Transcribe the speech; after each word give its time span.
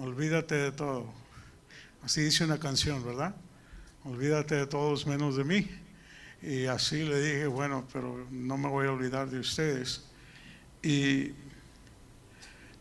Olvídate 0.00 0.54
de 0.54 0.70
todo. 0.70 1.12
Así 2.04 2.20
dice 2.20 2.44
una 2.44 2.60
canción, 2.60 3.04
¿verdad? 3.04 3.34
Olvídate 4.04 4.54
de 4.54 4.66
todos 4.68 5.08
menos 5.08 5.36
de 5.36 5.42
mí. 5.42 5.68
Y 6.40 6.66
así 6.66 7.02
le 7.02 7.20
dije, 7.20 7.48
bueno, 7.48 7.84
pero 7.92 8.24
no 8.30 8.56
me 8.56 8.68
voy 8.68 8.86
a 8.86 8.92
olvidar 8.92 9.28
de 9.28 9.40
ustedes. 9.40 10.04
Y 10.84 11.32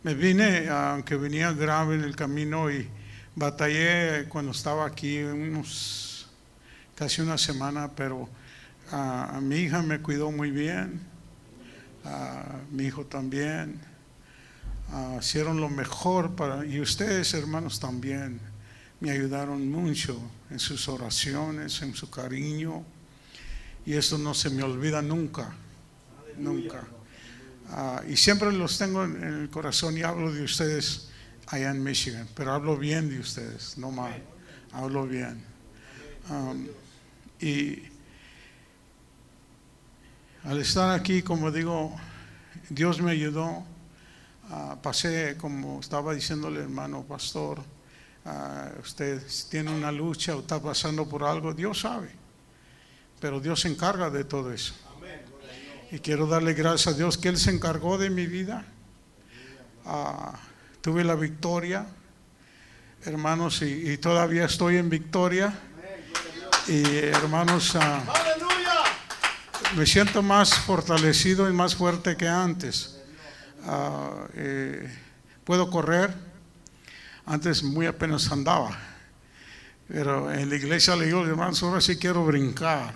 me 0.03 0.13
vine, 0.13 0.69
aunque 0.69 1.15
venía 1.15 1.51
grave 1.53 1.95
en 1.95 2.03
el 2.03 2.15
camino 2.15 2.69
y 2.69 2.87
batallé 3.35 4.29
cuando 4.29 4.51
estaba 4.51 4.85
aquí 4.85 5.17
unos 5.23 6.29
casi 6.95 7.23
una 7.23 7.39
semana, 7.39 7.95
pero 7.95 8.29
a, 8.91 9.37
a 9.37 9.41
mi 9.41 9.55
hija 9.55 9.81
me 9.81 10.03
cuidó 10.03 10.29
muy 10.29 10.51
bien, 10.51 11.01
a 12.05 12.59
mi 12.69 12.83
hijo 12.85 13.07
también 13.07 13.96
ah, 14.91 15.17
hicieron 15.19 15.59
lo 15.59 15.69
mejor 15.69 16.35
para, 16.35 16.65
y 16.65 16.79
ustedes 16.79 17.33
hermanos 17.33 17.79
también 17.79 18.39
me 18.99 19.11
ayudaron 19.11 19.69
mucho 19.69 20.19
en 20.49 20.59
sus 20.59 20.87
oraciones, 20.87 21.81
en 21.81 21.93
su 21.93 22.09
cariño, 22.09 22.83
y 23.85 23.93
esto 23.93 24.17
no 24.17 24.33
se 24.33 24.49
me 24.49 24.63
olvida 24.63 25.01
nunca, 25.01 25.53
nunca. 26.37 26.83
Ah, 27.69 28.01
y 28.07 28.15
siempre 28.15 28.51
los 28.51 28.77
tengo 28.77 29.03
en, 29.03 29.23
el 29.23 29.49
corazón 29.49 29.97
y 29.97 30.01
hablo 30.01 30.31
de 30.31 30.43
ustedes 30.43 31.09
allá 31.47 31.71
en 31.71 31.83
Michigan, 31.83 32.27
pero 32.35 32.53
hablo 32.53 32.77
bien 32.77 33.09
de 33.09 33.19
ustedes, 33.19 33.77
no 33.77 33.91
mal, 33.91 34.23
hablo 34.71 35.05
bien. 35.05 35.43
Y 37.39 37.83
al 40.43 40.59
estar 40.59 40.97
aquí, 40.97 41.21
como 41.21 41.51
digo, 41.51 41.95
Dios 42.69 43.01
me 43.01 43.11
ayudó. 43.11 43.65
Ah, 44.49 44.77
pasé, 44.81 45.35
como 45.37 45.81
estaba 45.81 46.13
diciéndole 46.13 46.61
hermano 46.61 47.03
pastor, 47.03 47.61
ah, 48.25 48.69
usted 48.81 49.21
tiene 49.49 49.71
una 49.71 49.91
lucha 49.91 50.37
o 50.37 50.39
está 50.39 50.61
pasando 50.61 51.07
por 51.07 51.23
algo, 51.23 51.53
Dios 51.53 51.81
sabe. 51.81 52.09
Pero 53.19 53.41
Dios 53.41 53.61
se 53.61 53.67
encarga 53.67 54.09
de 54.09 54.23
todo 54.23 54.53
eso. 54.53 54.73
Y 55.91 55.99
quiero 55.99 56.27
darle 56.27 56.53
gracias 56.53 56.93
a 56.93 56.97
Dios 56.97 57.17
que 57.17 57.29
Él 57.29 57.37
se 57.37 57.51
encargó 57.51 57.97
de 57.97 58.09
mi 58.09 58.25
vida. 58.25 58.65
Ah, 59.85 60.33
tuve 60.81 61.03
la 61.03 61.15
victoria, 61.15 61.85
hermanos, 63.03 63.61
y, 63.61 63.91
y 63.91 63.97
todavía 63.97 64.45
estoy 64.45 64.77
en 64.77 64.89
victoria. 64.89 65.53
Y 66.67 66.83
hermanos, 66.97 67.77
me 69.75 69.85
siento 69.85 70.21
más 70.21 70.53
fortalecido 70.53 71.49
y 71.49 71.53
más 71.53 71.75
fuerte 71.75 72.15
que 72.15 72.27
antes. 72.27 72.96
Ah, 73.69 74.27
eh, 74.33 74.89
puedo 75.43 75.69
correr. 75.69 76.13
Antes 77.25 77.63
muy 77.63 77.85
apenas 77.85 78.31
andaba. 78.31 78.79
Pero 79.89 80.31
en 80.31 80.49
la 80.49 80.55
iglesia 80.55 80.95
le 80.95 81.07
digo, 81.07 81.25
hermanos, 81.25 81.61
ahora 81.63 81.81
sí 81.81 81.97
quiero 81.97 82.25
brincar. 82.25 82.93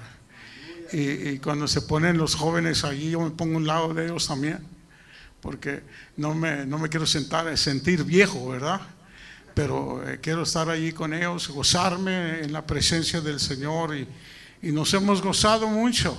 Y, 0.93 1.29
y 1.29 1.39
cuando 1.39 1.67
se 1.67 1.81
ponen 1.81 2.17
los 2.17 2.35
jóvenes 2.35 2.85
allí, 2.85 3.11
yo 3.11 3.19
me 3.19 3.31
pongo 3.31 3.57
un 3.57 3.67
lado 3.67 3.93
de 3.93 4.05
ellos 4.05 4.25
también. 4.25 4.59
Porque 5.41 5.83
no 6.15 6.33
me, 6.33 6.65
no 6.65 6.77
me 6.77 6.88
quiero 6.88 7.05
sentar, 7.05 7.57
sentir 7.57 8.05
viejo, 8.05 8.47
¿verdad? 8.47 8.79
Pero 9.53 10.07
eh, 10.07 10.19
quiero 10.21 10.43
estar 10.43 10.69
allí 10.69 10.93
con 10.93 11.13
ellos, 11.13 11.49
gozarme 11.49 12.39
en 12.39 12.53
la 12.53 12.65
presencia 12.65 13.19
del 13.19 13.41
Señor. 13.41 13.93
Y, 13.97 14.07
y 14.61 14.71
nos 14.71 14.93
hemos 14.93 15.21
gozado 15.21 15.67
mucho. 15.67 16.17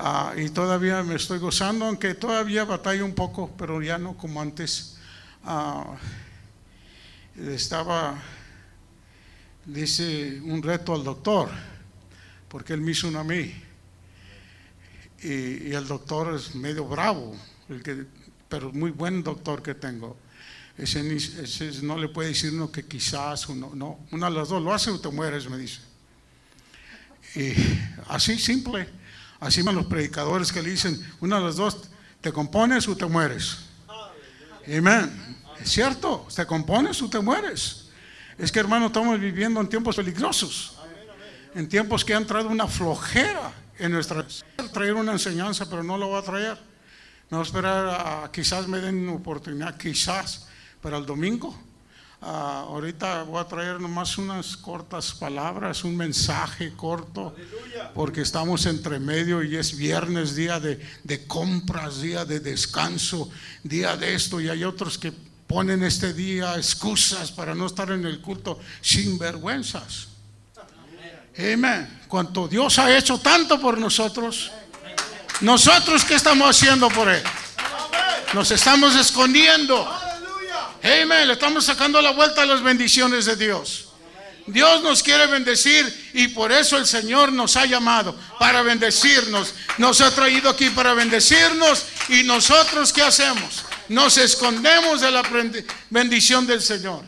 Ah, 0.00 0.32
y 0.36 0.48
todavía 0.50 1.02
me 1.02 1.16
estoy 1.16 1.40
gozando, 1.40 1.84
aunque 1.84 2.14
todavía 2.14 2.64
batallo 2.64 3.04
un 3.04 3.16
poco, 3.16 3.50
pero 3.58 3.82
ya 3.82 3.98
no 3.98 4.16
como 4.16 4.40
antes. 4.40 4.96
Ah, 5.42 5.96
estaba, 7.36 8.16
dice, 9.64 10.40
un 10.44 10.62
reto 10.62 10.94
al 10.94 11.02
doctor, 11.02 11.50
porque 12.46 12.74
él 12.74 12.80
me 12.80 12.92
hizo 12.92 13.08
uno 13.08 13.18
a 13.18 13.24
mí. 13.24 13.52
Y, 15.20 15.72
el 15.72 15.88
doctor 15.88 16.32
es 16.32 16.54
medio 16.54 16.84
bravo, 16.84 17.36
el 17.68 17.82
que, 17.82 18.06
pero 18.48 18.72
muy 18.72 18.92
buen 18.92 19.24
doctor 19.24 19.64
que 19.64 19.74
tengo. 19.74 20.16
Ese, 20.76 21.16
ese 21.16 21.82
no 21.82 21.98
le 21.98 22.08
puede 22.08 22.28
decir 22.28 22.52
uno 22.52 22.70
que 22.70 22.86
quizás, 22.86 23.48
uno, 23.48 23.72
no, 23.74 23.98
una 24.12 24.30
de 24.30 24.36
las 24.36 24.48
dos, 24.48 24.62
lo 24.62 24.72
hace 24.72 24.92
o 24.92 25.00
te 25.00 25.08
mueres, 25.08 25.50
me 25.50 25.58
dice. 25.58 25.80
Y 27.34 27.52
así 28.06 28.38
simple. 28.38 28.97
Así 29.40 29.62
van 29.62 29.76
los 29.76 29.86
predicadores 29.86 30.52
que 30.52 30.62
le 30.62 30.70
dicen, 30.70 31.00
una 31.20 31.38
de 31.38 31.44
las 31.44 31.56
dos, 31.56 31.88
te 32.20 32.32
compones 32.32 32.88
o 32.88 32.96
te 32.96 33.06
mueres. 33.06 33.58
Amén. 34.66 35.36
Es 35.60 35.70
cierto, 35.70 36.26
te 36.34 36.44
compones 36.46 37.00
o 37.02 37.08
te 37.08 37.20
mueres. 37.20 37.88
Es 38.36 38.52
que 38.52 38.60
hermano, 38.60 38.86
estamos 38.86 39.18
viviendo 39.18 39.60
en 39.60 39.68
tiempos 39.68 39.96
peligrosos. 39.96 40.78
En 41.54 41.68
tiempos 41.68 42.04
que 42.04 42.14
han 42.14 42.26
traído 42.26 42.50
una 42.50 42.66
flojera 42.66 43.52
en 43.78 43.92
nuestra 43.92 44.26
traer 44.72 44.94
una 44.94 45.12
enseñanza, 45.12 45.68
pero 45.68 45.82
no 45.82 45.96
lo 45.96 46.10
va 46.10 46.18
a 46.18 46.22
traer. 46.22 46.58
No 47.30 47.42
esperar 47.42 47.88
a 47.88 48.30
quizás 48.32 48.66
me 48.66 48.78
den 48.78 49.08
oportunidad, 49.08 49.76
quizás 49.76 50.48
para 50.80 50.96
el 50.98 51.06
domingo. 51.06 51.56
Ah, 52.20 52.64
ahorita 52.66 53.22
voy 53.22 53.40
a 53.40 53.44
traer 53.44 53.80
nomás 53.80 54.18
unas 54.18 54.56
cortas 54.56 55.12
palabras, 55.12 55.84
un 55.84 55.96
mensaje 55.96 56.72
corto, 56.74 57.34
porque 57.94 58.22
estamos 58.22 58.66
entre 58.66 58.98
medio 58.98 59.42
y 59.42 59.54
es 59.56 59.76
viernes, 59.76 60.34
día 60.34 60.58
de, 60.58 60.84
de 61.04 61.26
compras, 61.28 62.00
día 62.00 62.24
de 62.24 62.40
descanso, 62.40 63.30
día 63.62 63.96
de 63.96 64.14
esto, 64.14 64.40
y 64.40 64.48
hay 64.48 64.64
otros 64.64 64.98
que 64.98 65.12
ponen 65.46 65.84
este 65.84 66.12
día 66.12 66.56
excusas 66.56 67.30
para 67.30 67.54
no 67.54 67.66
estar 67.66 67.90
en 67.92 68.04
el 68.04 68.20
culto 68.20 68.58
sin 68.80 69.16
vergüenzas. 69.16 70.08
Amén. 71.38 72.00
Cuanto 72.08 72.48
Dios 72.48 72.80
ha 72.80 72.96
hecho 72.96 73.18
tanto 73.18 73.60
por 73.60 73.78
nosotros, 73.78 74.50
nosotros 75.40 76.04
qué 76.04 76.16
estamos 76.16 76.50
haciendo 76.50 76.88
por 76.88 77.08
Él? 77.08 77.22
Nos 78.34 78.50
estamos 78.50 78.96
escondiendo. 78.96 79.88
Amén. 80.82 81.26
Le 81.26 81.32
estamos 81.32 81.64
sacando 81.64 82.00
la 82.00 82.10
vuelta 82.12 82.42
a 82.42 82.46
las 82.46 82.62
bendiciones 82.62 83.24
de 83.24 83.36
Dios. 83.36 83.88
Dios 84.46 84.82
nos 84.82 85.02
quiere 85.02 85.26
bendecir 85.26 86.10
y 86.14 86.28
por 86.28 86.50
eso 86.50 86.78
el 86.78 86.86
Señor 86.86 87.32
nos 87.32 87.56
ha 87.56 87.66
llamado 87.66 88.16
para 88.38 88.62
bendecirnos. 88.62 89.54
Nos 89.76 90.00
ha 90.00 90.10
traído 90.10 90.48
aquí 90.48 90.70
para 90.70 90.94
bendecirnos 90.94 91.84
y 92.08 92.22
nosotros 92.22 92.92
¿qué 92.92 93.02
hacemos? 93.02 93.64
Nos 93.88 94.16
escondemos 94.16 95.00
de 95.02 95.10
la 95.10 95.22
bendición 95.90 96.46
del 96.46 96.62
Señor. 96.62 97.04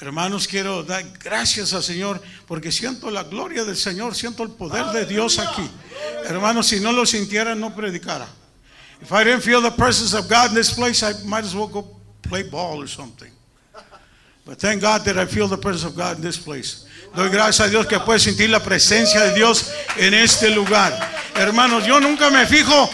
Hermanos, 0.00 0.48
quiero 0.48 0.82
dar 0.82 1.04
gracias 1.18 1.74
al 1.74 1.82
Señor 1.82 2.22
porque 2.46 2.72
siento 2.72 3.10
la 3.10 3.24
gloria 3.24 3.64
del 3.64 3.76
Señor, 3.76 4.14
siento 4.14 4.44
el 4.44 4.50
poder 4.50 4.86
de 4.86 5.04
Dios 5.04 5.38
aquí. 5.38 5.68
Hermanos, 6.24 6.68
si 6.68 6.80
no 6.80 6.92
lo 6.92 7.04
sintiera, 7.04 7.54
no 7.54 7.74
predicara. 7.74 8.26
If 9.02 9.12
I 9.12 9.24
didn't 9.24 9.42
feel 9.42 9.60
the 9.62 9.70
presence 9.70 10.14
of 10.14 10.28
God 10.28 10.50
in 10.50 10.54
this 10.54 10.72
place, 10.72 11.02
I 11.02 11.12
might 11.24 11.44
as 11.44 11.54
well 11.54 11.66
go 11.66 11.99
play 12.30 12.44
ball 12.44 12.80
or 12.80 12.86
something. 12.86 13.30
But 14.46 14.58
thank 14.58 14.80
God 14.80 15.04
that 15.04 15.18
I 15.18 15.26
feel 15.26 15.48
the 15.48 15.58
presence 15.58 15.84
of 15.84 15.96
God 15.96 16.16
in 16.16 16.22
this 16.22 16.38
place. 16.38 16.86
Doy 17.14 17.28
gracias 17.28 17.66
a 17.66 17.70
Dios 17.70 17.86
que 17.86 17.98
puede 17.98 18.20
sentir 18.20 18.48
la 18.48 18.60
presencia 18.60 19.20
de 19.28 19.34
Dios 19.34 19.70
en 19.98 20.14
este 20.14 20.54
lugar. 20.54 20.92
Hermanos, 21.34 21.84
yo 21.86 21.98
nunca 21.98 22.30
me 22.30 22.46
fijo 22.46 22.88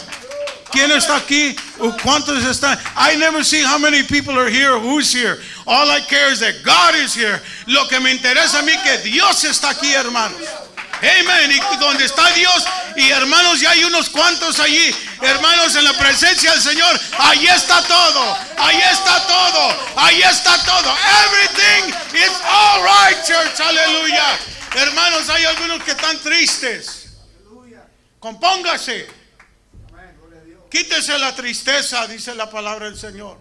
quién 0.72 0.90
está 0.90 1.16
aquí 1.16 1.54
o 1.78 1.92
cuántos 2.02 2.42
están. 2.44 2.78
I 2.96 3.16
never 3.16 3.44
see 3.44 3.62
how 3.62 3.78
many 3.78 4.02
people 4.02 4.38
are 4.38 4.48
here, 4.48 4.78
who's 4.78 5.12
here. 5.12 5.38
All 5.66 5.90
I 5.90 6.00
care 6.00 6.32
is 6.32 6.40
that 6.40 6.62
God 6.64 6.94
is 6.94 7.14
here. 7.14 7.40
Lo 7.66 7.86
que 7.88 8.00
me 8.00 8.10
interesa 8.10 8.60
a 8.60 8.62
mí 8.62 8.72
que 8.82 9.10
Dios 9.10 9.44
está 9.44 9.70
aquí, 9.70 9.92
hermanos. 9.92 10.65
Amen. 11.02 11.52
Y 11.52 11.76
donde 11.78 12.04
está 12.04 12.30
Dios 12.32 12.64
y 12.96 13.10
hermanos, 13.10 13.60
ya 13.60 13.70
hay 13.70 13.84
unos 13.84 14.08
cuantos 14.08 14.58
allí, 14.60 14.94
hermanos, 15.20 15.74
en 15.76 15.84
la 15.84 15.92
presencia 15.92 16.52
del 16.52 16.62
Señor. 16.62 17.00
Ahí 17.18 17.46
está 17.46 17.82
todo. 17.82 18.36
Ahí 18.56 18.80
está 18.90 19.26
todo. 19.26 19.76
Ahí 19.96 20.22
está 20.22 20.64
todo. 20.64 20.96
Everything 21.24 21.94
is 22.14 22.32
all 22.50 22.82
right, 22.82 23.16
church. 23.24 23.60
Aleluya. 23.60 24.38
Hermanos, 24.74 25.28
hay 25.28 25.44
algunos 25.44 25.82
que 25.84 25.92
están 25.92 26.18
tristes. 26.20 27.08
Compóngase. 28.18 29.08
Quítese 30.70 31.18
la 31.18 31.34
tristeza, 31.34 32.06
dice 32.06 32.34
la 32.34 32.50
palabra 32.50 32.86
del 32.86 32.98
Señor. 32.98 33.38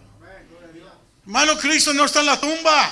Hermano, 1.24 1.58
Cristo 1.58 1.92
no 1.92 2.04
está 2.04 2.20
en 2.20 2.26
la 2.26 2.40
tumba. 2.40 2.90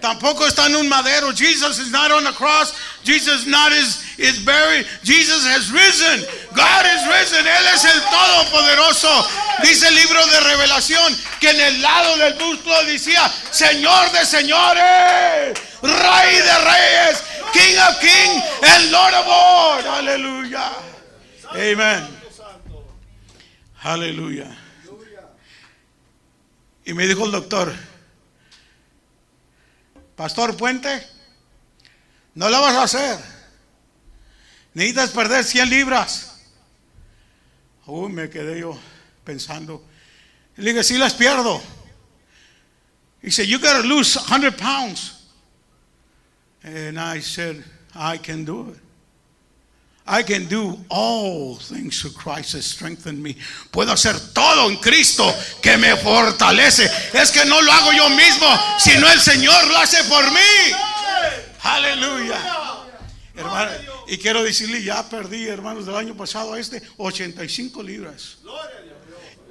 Tampoco 0.00 0.46
está 0.46 0.66
en 0.66 0.76
un 0.76 0.88
madero. 0.88 1.32
Jesus 1.32 1.78
is 1.78 1.90
not 1.90 2.10
on 2.10 2.24
the 2.24 2.32
cross. 2.32 2.74
Jesus 3.04 3.46
not 3.46 3.72
is, 3.72 4.02
is 4.18 4.38
buried. 4.44 4.86
Jesus 5.02 5.44
has 5.46 5.70
risen. 5.70 6.24
God 6.56 6.84
is 6.88 7.02
risen. 7.06 7.44
Él 7.44 7.66
es 7.72 7.84
el 7.84 8.00
Todopoderoso. 8.00 9.12
Dice 9.62 9.88
el 9.88 9.94
libro 9.94 10.24
de 10.26 10.40
Revelación 10.40 11.14
que 11.40 11.50
en 11.50 11.60
el 11.60 11.82
lado 11.82 12.16
del 12.16 12.34
busto 12.34 12.84
decía, 12.86 13.30
Señor 13.50 14.10
de 14.12 14.24
señores, 14.24 15.58
Rey 15.82 16.36
de 16.40 16.58
reyes, 16.64 17.22
King 17.52 17.76
of 17.78 18.00
kings, 18.00 18.42
and 18.62 18.90
Lord 18.90 19.14
of 19.14 19.26
lords. 19.26 19.86
Aleluya. 19.86 20.72
Amen. 21.52 22.08
Aleluya. 23.82 24.56
Y 26.86 26.94
me 26.94 27.06
dijo 27.06 27.26
el 27.26 27.32
doctor, 27.32 27.74
Pastor 30.16 30.56
Puente, 30.56 31.06
no 32.34 32.48
lo 32.48 32.60
vas 32.60 32.74
a 32.74 32.82
hacer. 32.82 33.18
Necesitas 34.74 35.10
perder 35.10 35.44
100 35.44 35.70
libras. 35.70 36.30
Uy, 37.86 38.10
me 38.10 38.28
quedé 38.28 38.60
yo 38.60 38.76
pensando. 39.24 39.84
Le 40.56 40.72
dije, 40.72 40.84
sí 40.84 40.98
las 40.98 41.14
pierdo. 41.14 41.60
He 43.22 43.30
said, 43.30 43.46
you 43.46 43.58
got 43.58 43.80
to 43.80 43.88
lose 43.88 44.16
100 44.16 44.58
pounds. 44.58 45.22
And 46.62 46.98
I 46.98 47.20
said, 47.20 47.64
I 47.94 48.18
can 48.18 48.44
do 48.44 48.70
it. 48.70 48.78
I 50.06 50.22
can 50.22 50.46
do 50.46 50.78
all 50.90 51.56
things 51.56 52.00
through 52.00 52.12
Christ 52.12 52.52
that 52.52 52.62
strengthen 52.62 53.22
me. 53.22 53.36
Puedo 53.72 53.92
hacer 53.92 54.34
todo 54.34 54.68
en 54.68 54.76
Cristo 54.76 55.24
que 55.62 55.78
me 55.78 55.96
fortalece. 55.96 56.84
Es 57.14 57.30
que 57.30 57.44
no 57.46 57.60
lo 57.62 57.72
hago 57.72 57.92
yo 57.92 58.10
mismo, 58.10 58.46
sino 58.78 59.08
el 59.10 59.20
Señor 59.20 59.66
lo 59.68 59.78
hace 59.78 60.04
por 60.04 60.30
mí. 60.30 60.93
Aleluya. 61.64 62.38
Hermano, 63.34 63.70
y 64.06 64.18
quiero 64.18 64.44
decirle, 64.44 64.82
ya 64.82 65.08
perdí, 65.08 65.48
hermanos, 65.48 65.86
del 65.86 65.96
año 65.96 66.14
pasado 66.14 66.52
a 66.52 66.60
este 66.60 66.82
85 66.98 67.82
libras. 67.82 68.36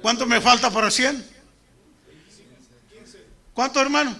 ¿Cuánto 0.00 0.24
me 0.24 0.40
falta 0.40 0.70
para 0.70 0.90
100? 0.90 1.24
¿Cuánto, 3.52 3.80
hermano? 3.80 4.16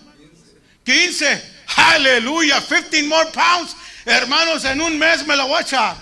15. 0.84 1.54
Aleluya. 1.76 2.60
15 2.66 3.02
more 3.04 3.30
pounds. 3.30 3.74
Hermanos, 4.04 4.64
en 4.64 4.80
un 4.80 4.98
mes 4.98 5.26
me 5.26 5.36
lo 5.36 5.46
voy 5.46 5.58
a 5.58 5.62
echar. 5.62 5.96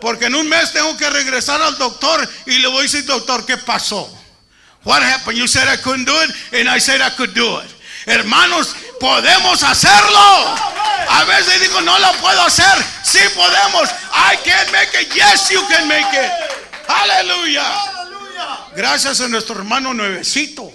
Porque 0.00 0.26
en 0.26 0.34
un 0.34 0.48
mes 0.48 0.72
tengo 0.72 0.96
que 0.96 1.08
regresar 1.08 1.62
al 1.62 1.78
doctor 1.78 2.28
y 2.46 2.58
le 2.58 2.68
voy 2.68 2.80
a 2.80 2.82
decir, 2.82 3.04
doctor, 3.06 3.46
¿qué 3.46 3.56
pasó? 3.56 4.12
What 4.84 5.02
happened? 5.02 5.38
You 5.38 5.48
said 5.48 5.68
I 5.68 5.80
couldn't 5.82 6.06
do 6.06 6.14
it, 6.22 6.30
and 6.52 6.68
I 6.68 6.78
said 6.78 7.00
I 7.00 7.10
could 7.16 7.34
do 7.34 7.60
it. 7.60 7.70
Hermanos, 8.06 8.76
podemos 8.98 9.62
hacerlo. 9.62 10.54
A 11.08 11.24
veces 11.24 11.60
digo, 11.60 11.80
no 11.80 11.98
lo 11.98 12.12
puedo 12.14 12.42
hacer. 12.42 12.84
Sí 13.02 13.20
podemos. 13.34 13.88
I 14.12 14.36
can 14.44 14.72
make 14.72 14.94
it. 15.00 15.14
Yes, 15.14 15.50
you 15.50 15.62
can 15.68 15.86
make 15.88 16.06
it. 16.12 16.30
Aleluya. 16.88 17.64
Gracias 18.76 19.20
a 19.20 19.28
nuestro 19.28 19.56
hermano 19.56 19.94
nuevecito. 19.94 20.72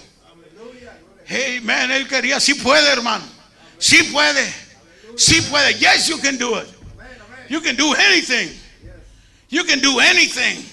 Hey, 1.26 1.62
él 1.64 2.08
quería. 2.08 2.40
Sí 2.40 2.54
puede, 2.54 2.88
hermano. 2.88 3.24
Sí 3.78 4.02
puede. 4.04 4.52
Sí 5.16 5.40
puede. 5.42 5.78
Yes, 5.78 6.08
you 6.08 6.18
can 6.18 6.36
do 6.36 6.58
it. 6.58 6.68
You 7.48 7.60
can 7.60 7.76
do 7.76 7.94
anything. 7.94 8.58
You 9.48 9.64
can 9.64 9.80
do 9.80 10.00
anything. 10.00 10.64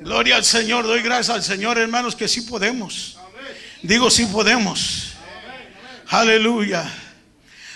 Gloria 0.00 0.36
al 0.36 0.44
Señor. 0.44 0.86
Doy 0.86 1.02
gracias 1.02 1.34
al 1.34 1.42
Señor, 1.42 1.78
hermanos, 1.78 2.14
que 2.14 2.28
sí 2.28 2.42
podemos. 2.42 3.16
Digo, 3.82 4.10
sí 4.10 4.26
podemos. 4.26 5.07
Aleluya. 6.08 6.90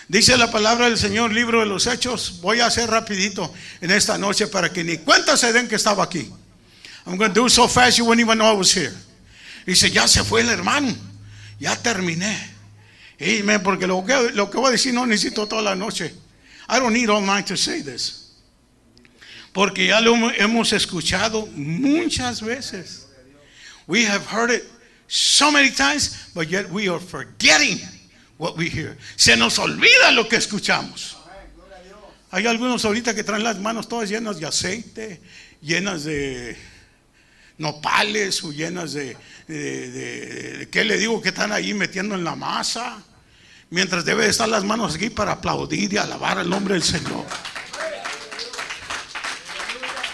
Dice 0.08 0.36
la 0.36 0.50
palabra 0.50 0.86
del 0.86 0.96
Señor, 0.98 1.32
libro 1.32 1.60
de 1.60 1.66
los 1.66 1.86
Hechos. 1.86 2.40
Voy 2.40 2.60
a 2.60 2.66
hacer 2.66 2.88
rapidito 2.88 3.52
en 3.80 3.90
esta 3.90 4.16
noche 4.16 4.46
para 4.46 4.72
que 4.72 4.82
ni 4.82 4.98
cuenta 4.98 5.36
se 5.36 5.52
den 5.52 5.68
que 5.68 5.76
estaba 5.76 6.04
aquí. 6.04 6.30
I'm 7.06 7.16
going 7.16 7.32
to 7.32 7.42
do 7.42 7.48
so 7.48 7.68
fast 7.68 7.98
you 7.98 8.04
wouldn't 8.04 8.24
even 8.24 8.38
know 8.38 8.46
I 8.46 8.56
was 8.56 8.72
here. 8.74 8.92
Dice, 9.66 9.90
ya 9.90 10.06
se 10.06 10.22
fue 10.22 10.40
el 10.40 10.48
hermano. 10.48 10.94
Ya 11.58 11.76
terminé. 11.76 12.36
Amen, 13.20 13.62
porque 13.62 13.86
lo 13.86 14.04
que, 14.04 14.30
lo 14.32 14.50
que 14.50 14.58
voy 14.58 14.68
a 14.68 14.72
decir 14.72 14.94
no 14.94 15.04
necesito 15.04 15.46
toda 15.46 15.62
la 15.62 15.74
noche. 15.74 16.12
I 16.68 16.78
don't 16.78 16.92
need 16.92 17.10
all 17.10 17.20
night 17.20 17.46
to 17.46 17.56
say 17.56 17.82
this. 17.82 18.32
Porque 19.52 19.86
ya 19.88 20.00
lo 20.00 20.14
hemos 20.30 20.72
escuchado 20.72 21.46
muchas 21.54 22.40
veces. 22.40 23.06
We 23.86 24.04
have 24.04 24.24
heard 24.26 24.50
it 24.50 24.64
so 25.06 25.50
many 25.50 25.70
times, 25.70 26.30
but 26.34 26.48
yet 26.48 26.70
we 26.70 26.88
are 26.88 27.00
forgetting 27.00 27.78
what 28.42 28.56
we 28.56 28.68
hear. 28.68 28.96
Se 29.14 29.36
nos 29.36 29.56
olvida 29.60 30.10
lo 30.10 30.28
que 30.28 30.34
escuchamos. 30.34 31.16
Hay 32.32 32.44
algunos 32.46 32.84
ahorita 32.84 33.14
que 33.14 33.22
traen 33.22 33.44
las 33.44 33.58
manos 33.60 33.88
todas 33.88 34.08
llenas 34.08 34.40
de 34.40 34.46
aceite, 34.46 35.20
llenas 35.60 36.02
de 36.02 36.56
nopales 37.58 38.42
o 38.42 38.50
llenas 38.50 38.94
de, 38.94 39.16
de, 39.46 40.68
¿qué 40.72 40.84
le 40.84 40.98
digo? 40.98 41.22
Que 41.22 41.28
están 41.28 41.52
ahí 41.52 41.72
metiendo 41.72 42.16
en 42.16 42.24
la 42.24 42.34
masa. 42.34 43.00
Mientras 43.70 44.04
debe 44.04 44.26
estar 44.26 44.48
las 44.48 44.64
manos 44.64 44.96
aquí 44.96 45.08
para 45.08 45.32
aplaudir 45.32 45.92
y 45.92 45.96
alabar 45.98 46.38
el 46.38 46.50
nombre 46.50 46.74
del 46.74 46.82
Señor. 46.82 47.24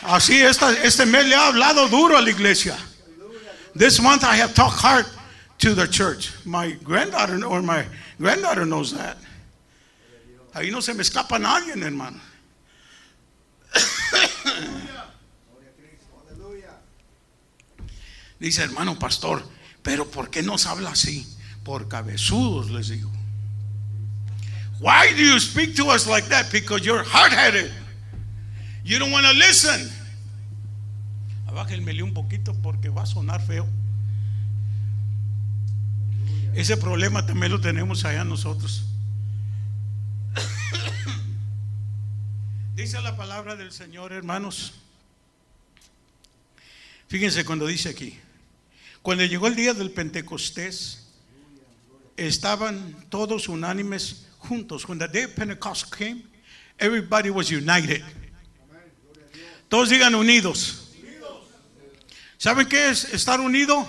Así 0.02 0.38
esta, 0.38 0.72
este 0.82 1.06
mes 1.06 1.26
le 1.26 1.34
ha 1.34 1.46
hablado 1.46 1.88
duro 1.88 2.18
a 2.18 2.20
la 2.20 2.30
iglesia. 2.30 2.76
This 3.76 4.00
month 4.00 4.22
I 4.22 4.38
have 4.40 4.52
talked 4.52 4.84
hard 4.84 5.06
to 5.58 5.74
the 5.74 5.86
church. 5.86 6.32
My 6.44 6.72
granddaughter 6.82 7.44
or 7.44 7.62
my 7.62 7.86
granddaughter 8.18 8.64
knows 8.64 8.92
that. 8.92 9.16
Ahí 10.54 10.70
no 10.70 10.80
se 10.80 10.94
me 10.94 11.02
escapa 11.02 11.38
nadie, 11.38 11.72
hermano. 11.72 12.20
Dice 18.40 18.62
hermano 18.62 18.96
¿por 18.98 20.30
qué 20.30 20.42
nos 20.42 20.66
habla 20.66 20.90
así? 20.90 21.26
Por 21.64 21.88
cabezudos 21.88 22.70
les 22.70 22.88
digo. 22.88 23.10
Why 24.80 25.12
do 25.12 25.22
you 25.24 25.40
speak 25.40 25.74
to 25.76 25.90
us 25.90 26.06
like 26.06 26.28
that? 26.28 26.52
Because 26.52 26.84
you're 26.84 27.02
hard-headed. 27.02 27.72
You 28.84 28.98
don't 28.98 29.10
want 29.10 29.26
to 29.26 29.32
listen. 29.34 29.90
Bájenmele 31.52 32.02
un 32.04 32.14
poquito 32.14 32.54
porque 32.62 32.88
va 32.88 33.02
a 33.02 33.06
sonar. 33.06 33.40
Ese 36.58 36.76
problema 36.76 37.24
también 37.24 37.52
lo 37.52 37.60
tenemos 37.60 38.04
allá 38.04 38.24
nosotros. 38.24 38.82
Dice 42.74 43.00
la 43.00 43.16
palabra 43.16 43.54
del 43.54 43.70
Señor, 43.70 44.12
hermanos. 44.12 44.72
Fíjense 47.06 47.44
cuando 47.44 47.64
dice 47.64 47.90
aquí. 47.90 48.18
Cuando 49.02 49.24
llegó 49.24 49.46
el 49.46 49.54
día 49.54 49.72
del 49.72 49.92
Pentecostés, 49.92 51.06
estaban 52.16 53.06
todos 53.08 53.48
unánimes 53.48 54.26
juntos. 54.38 54.88
When 54.88 54.98
the 54.98 55.06
day 55.06 55.26
of 55.26 55.36
Pentecost 55.36 55.94
came, 55.94 56.24
everybody 56.76 57.30
was 57.30 57.52
united. 57.52 58.02
Todos 59.68 59.90
digan 59.90 60.16
unidos. 60.16 60.88
¿Saben 62.36 62.68
qué 62.68 62.90
es 62.90 63.04
estar 63.14 63.38
unido? 63.38 63.86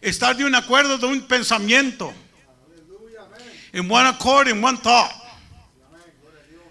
Estar 0.00 0.36
de 0.36 0.44
un 0.44 0.54
acuerdo, 0.54 0.98
de 0.98 1.06
un 1.06 1.22
pensamiento. 1.22 2.12
in 3.76 3.90
one 3.90 4.06
accord, 4.06 4.48
in 4.48 4.62
one 4.62 4.78
thought. 4.78 5.12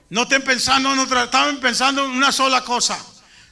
No 0.10 0.24
estén 0.24 0.44
pensando 0.44 0.91
en 0.91 1.00
otra, 1.00 1.25
estaban 1.25 1.60
pensando 1.60 2.05
en 2.05 2.12
una 2.12 2.32
sola 2.32 2.63
cosa 2.63 3.03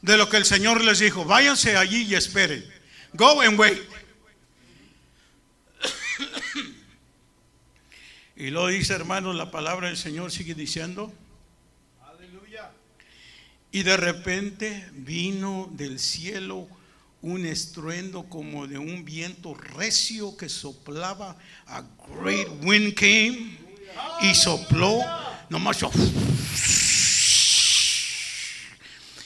de 0.01 0.17
lo 0.17 0.29
que 0.29 0.37
el 0.37 0.45
Señor 0.45 0.83
les 0.83 0.99
dijo. 0.99 1.25
Váyanse 1.25 1.77
allí 1.77 2.03
y 2.03 2.15
esperen. 2.15 2.63
Go 3.13 3.41
and 3.41 3.59
wait. 3.59 3.79
y 8.35 8.49
lo 8.49 8.67
dice, 8.67 8.93
hermanos, 8.93 9.35
la 9.35 9.51
palabra 9.51 9.87
del 9.87 9.97
Señor 9.97 10.31
sigue 10.31 10.55
diciendo. 10.55 11.13
Y 13.71 13.81
de 13.81 13.97
repente 13.97 14.87
vino 14.93 15.67
del 15.71 15.99
cielo 15.99 16.67
un 17.23 17.45
estruendo 17.45 18.23
como 18.23 18.67
de 18.67 18.77
un 18.77 19.05
viento 19.05 19.55
recio 19.55 20.35
que 20.35 20.49
soplaba. 20.49 21.37
A 21.65 21.81
great 22.21 22.47
wind 22.61 22.93
came 22.93 23.57
y 24.21 24.35
sopló. 24.35 24.99
Nomás 25.49 25.79
yo. 25.79 25.89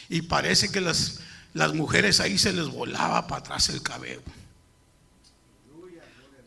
Y 0.09 0.21
parece 0.21 0.71
que 0.71 0.79
las, 0.79 1.21
las 1.53 1.73
mujeres 1.73 2.19
ahí 2.19 2.37
se 2.37 2.53
les 2.53 2.67
volaba 2.67 3.27
para 3.27 3.39
atrás 3.39 3.69
el 3.69 3.81
cabello. 3.81 4.21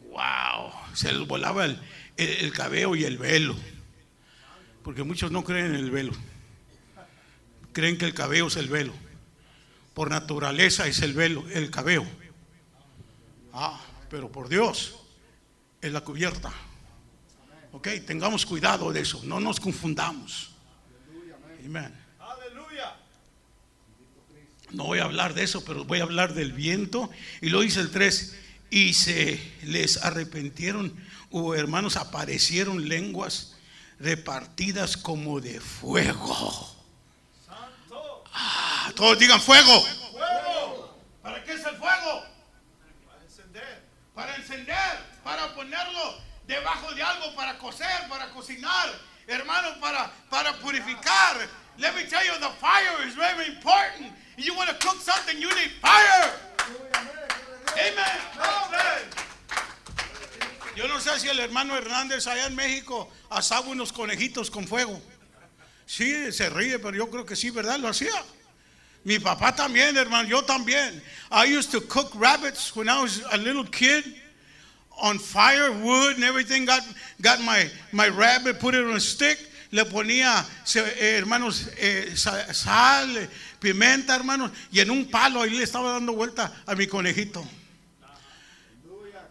Wow, 0.09 0.73
se 0.95 1.13
les 1.13 1.27
volaba 1.27 1.65
el, 1.65 1.81
el 2.17 2.53
cabello 2.53 2.95
y 2.95 3.05
el 3.05 3.19
velo. 3.19 3.57
Porque 4.85 5.03
muchos 5.03 5.33
no 5.33 5.43
creen 5.43 5.67
en 5.67 5.75
el 5.75 5.91
velo. 5.91 6.13
Creen 7.73 7.99
que 7.99 8.05
el 8.05 8.15
cabello 8.15 8.47
es 8.47 8.57
el 8.57 8.69
velo. 8.69 8.95
Por 10.01 10.09
naturaleza 10.09 10.87
es 10.87 11.03
el 11.03 11.13
velo, 11.13 11.45
el 11.51 11.71
cabello. 11.71 12.07
Ah, 13.53 13.79
pero 14.09 14.33
por 14.33 14.49
Dios 14.49 14.97
es 15.83 15.93
la 15.93 16.01
cubierta. 16.01 16.51
Ok, 17.73 17.87
tengamos 18.07 18.47
cuidado 18.47 18.95
de 18.95 19.01
eso, 19.03 19.21
no 19.25 19.41
nos 19.41 19.61
confundamos. 19.61 20.53
Amén. 21.63 21.95
No 24.71 24.85
voy 24.85 25.01
a 25.01 25.05
hablar 25.05 25.35
de 25.35 25.43
eso, 25.43 25.63
pero 25.67 25.85
voy 25.85 26.01
a 26.01 26.05
hablar 26.05 26.33
del 26.33 26.55
viento. 26.55 27.11
Y 27.43 27.51
lo 27.51 27.61
dice 27.61 27.81
el 27.81 27.91
3, 27.91 28.39
y 28.71 28.95
se 28.95 29.39
les 29.65 29.99
arrepentieron, 29.99 30.97
o 31.29 31.55
hermanos, 31.55 31.99
aparecieron 31.99 32.89
lenguas 32.89 33.55
repartidas 33.99 34.97
como 34.97 35.43
de 35.43 35.61
fuego. 35.61 36.80
Todos 38.95 39.19
digan 39.19 39.41
fuego. 39.41 39.87
¿Para 41.23 41.43
qué 41.45 41.53
es 41.53 41.65
el 41.65 41.77
fuego? 41.77 42.25
Para 43.07 43.23
encender. 43.23 43.87
Para 44.15 44.37
encender, 44.37 44.99
para 45.23 45.55
ponerlo 45.55 46.19
debajo 46.47 46.93
de 46.95 47.03
algo, 47.03 47.35
para 47.35 47.59
coser, 47.59 48.09
para 48.09 48.31
cocinar, 48.31 48.91
hermanos, 49.27 49.79
para, 49.81 50.11
para 50.29 50.53
purificar. 50.59 51.49
Let 51.79 51.95
me 51.95 52.05
tell 52.05 52.25
you, 52.25 52.39
the 52.41 52.51
fire 52.61 53.07
is 53.07 53.15
very 53.15 53.47
important. 53.47 54.13
You 54.37 54.55
want 54.55 54.69
to 54.69 54.77
cook 54.87 55.01
something, 55.01 55.41
you 55.41 55.49
need 55.55 55.71
fire. 55.81 56.33
Amen. 57.73 58.21
Yo 60.77 60.89
no 60.89 60.99
sé 60.99 61.19
si 61.21 61.29
el 61.29 61.39
hermano 61.39 61.77
Hernández 61.77 62.27
allá 62.27 62.47
en 62.47 62.55
México 62.55 63.11
asaba 63.29 63.69
unos 63.69 63.93
conejitos 63.93 64.51
con 64.51 64.67
fuego. 64.67 65.01
Sí, 65.87 66.33
se 66.33 66.49
ríe, 66.49 66.79
pero 66.79 66.97
yo 66.97 67.11
creo 67.11 67.27
que 67.27 67.37
sí, 67.37 67.51
¿verdad? 67.51 67.79
Lo 67.79 67.89
hacía. 67.89 68.13
Mi 69.05 69.19
papá 69.19 69.55
también, 69.55 69.97
hermano, 69.97 70.29
yo 70.29 70.43
también. 70.43 71.01
I 71.31 71.45
used 71.45 71.71
to 71.73 71.81
cook 71.81 72.13
rabbits 72.15 72.75
when 72.77 72.89
I 72.89 73.03
was 73.03 73.23
a 73.33 73.39
little 73.39 73.65
kid 73.65 74.05
on 75.01 75.19
fire, 75.19 75.73
wood 75.73 76.17
and 76.17 76.25
everything. 76.25 76.67
Got, 76.67 76.83
got 77.21 77.41
my, 77.41 77.69
my 77.93 78.09
rabbit, 78.09 78.61
put 78.61 78.75
it 78.75 78.85
on 78.85 78.95
a 78.95 79.01
stick. 79.01 79.39
Le 79.73 79.85
ponía, 79.85 80.45
eh, 80.75 81.17
hermanos, 81.17 81.69
eh, 81.79 82.13
sal, 82.15 83.29
pimienta, 83.61 84.17
hermanos, 84.17 84.51
y 84.73 84.81
en 84.81 84.91
un 84.91 85.09
palo 85.09 85.41
ahí 85.41 85.51
le 85.51 85.63
estaba 85.63 85.93
dando 85.93 86.13
vuelta 86.13 86.53
a 86.67 86.75
mi 86.75 86.89
conejito. 86.89 87.47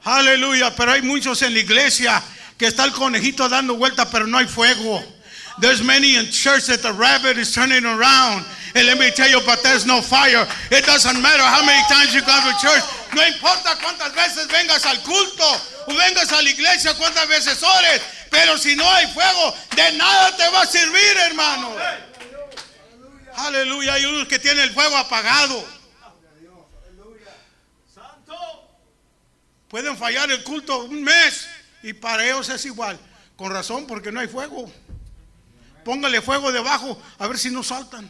Aleluya, 0.04 0.74
pero 0.76 0.94
hay 0.94 1.02
muchos 1.02 1.42
en 1.42 1.54
la 1.54 1.60
iglesia 1.60 2.24
que 2.58 2.68
está 2.68 2.86
el 2.86 2.94
conejito 2.94 3.50
dando 3.50 3.76
vuelta, 3.76 4.10
pero 4.10 4.28
no 4.28 4.38
hay 4.38 4.48
fuego. 4.48 5.04
There's 5.60 5.84
many 5.84 6.16
in 6.16 6.26
church 6.28 6.68
that 6.68 6.82
the 6.82 6.94
rabbit 6.94 7.38
is 7.38 7.54
turning 7.54 7.86
around. 7.86 8.46
And 8.76 8.86
let 8.86 8.98
me 8.98 9.10
tell 9.12 9.30
you, 9.30 9.42
but 9.46 9.64
there's 9.64 9.86
no 9.86 10.02
fire. 10.02 10.48
It 10.72 10.86
doesn't 10.86 11.22
matter 11.22 11.44
how 11.44 11.66
many 11.66 11.82
times 11.90 12.14
you 12.14 12.22
come 12.22 12.44
to 12.46 12.56
church. 12.62 12.84
No 13.16 13.26
importa 13.26 13.76
cuántas 13.82 14.14
veces 14.14 14.48
vengas 14.48 14.86
al 14.86 14.98
culto 15.02 15.44
o 15.88 15.94
vengas 15.94 16.32
a 16.32 16.42
la 16.42 16.50
iglesia, 16.50 16.94
cuántas 16.94 17.28
veces 17.28 17.62
ores. 17.64 18.02
Pero 18.30 18.58
si 18.58 18.76
no 18.76 18.88
hay 18.88 19.08
fuego, 19.08 19.56
de 19.76 19.98
nada 19.98 20.38
te 20.38 20.48
va 20.50 20.62
a 20.62 20.66
servir, 20.66 21.18
hermano. 21.26 21.76
Aleluya. 23.36 23.94
Hay 23.94 24.06
unos 24.06 24.28
que 24.28 24.38
tienen 24.38 24.64
el 24.64 24.72
fuego 24.72 24.96
apagado. 24.98 25.66
Pueden 29.68 29.98
fallar 29.98 30.32
el 30.32 30.44
culto 30.44 30.84
un 30.86 31.04
mes 31.04 31.48
y 31.84 31.94
para 31.94 32.26
ellos 32.26 32.50
es 32.50 32.66
igual. 32.66 33.00
Con 33.36 33.52
razón, 33.52 33.88
porque 33.88 34.12
no 34.12 34.20
hay 34.20 34.28
fuego. 34.28 34.72
Póngale 35.90 36.22
fuego 36.22 36.52
debajo 36.52 37.02
a 37.18 37.26
ver 37.26 37.40
si 37.40 37.50
no 37.50 37.64
saltan. 37.64 38.08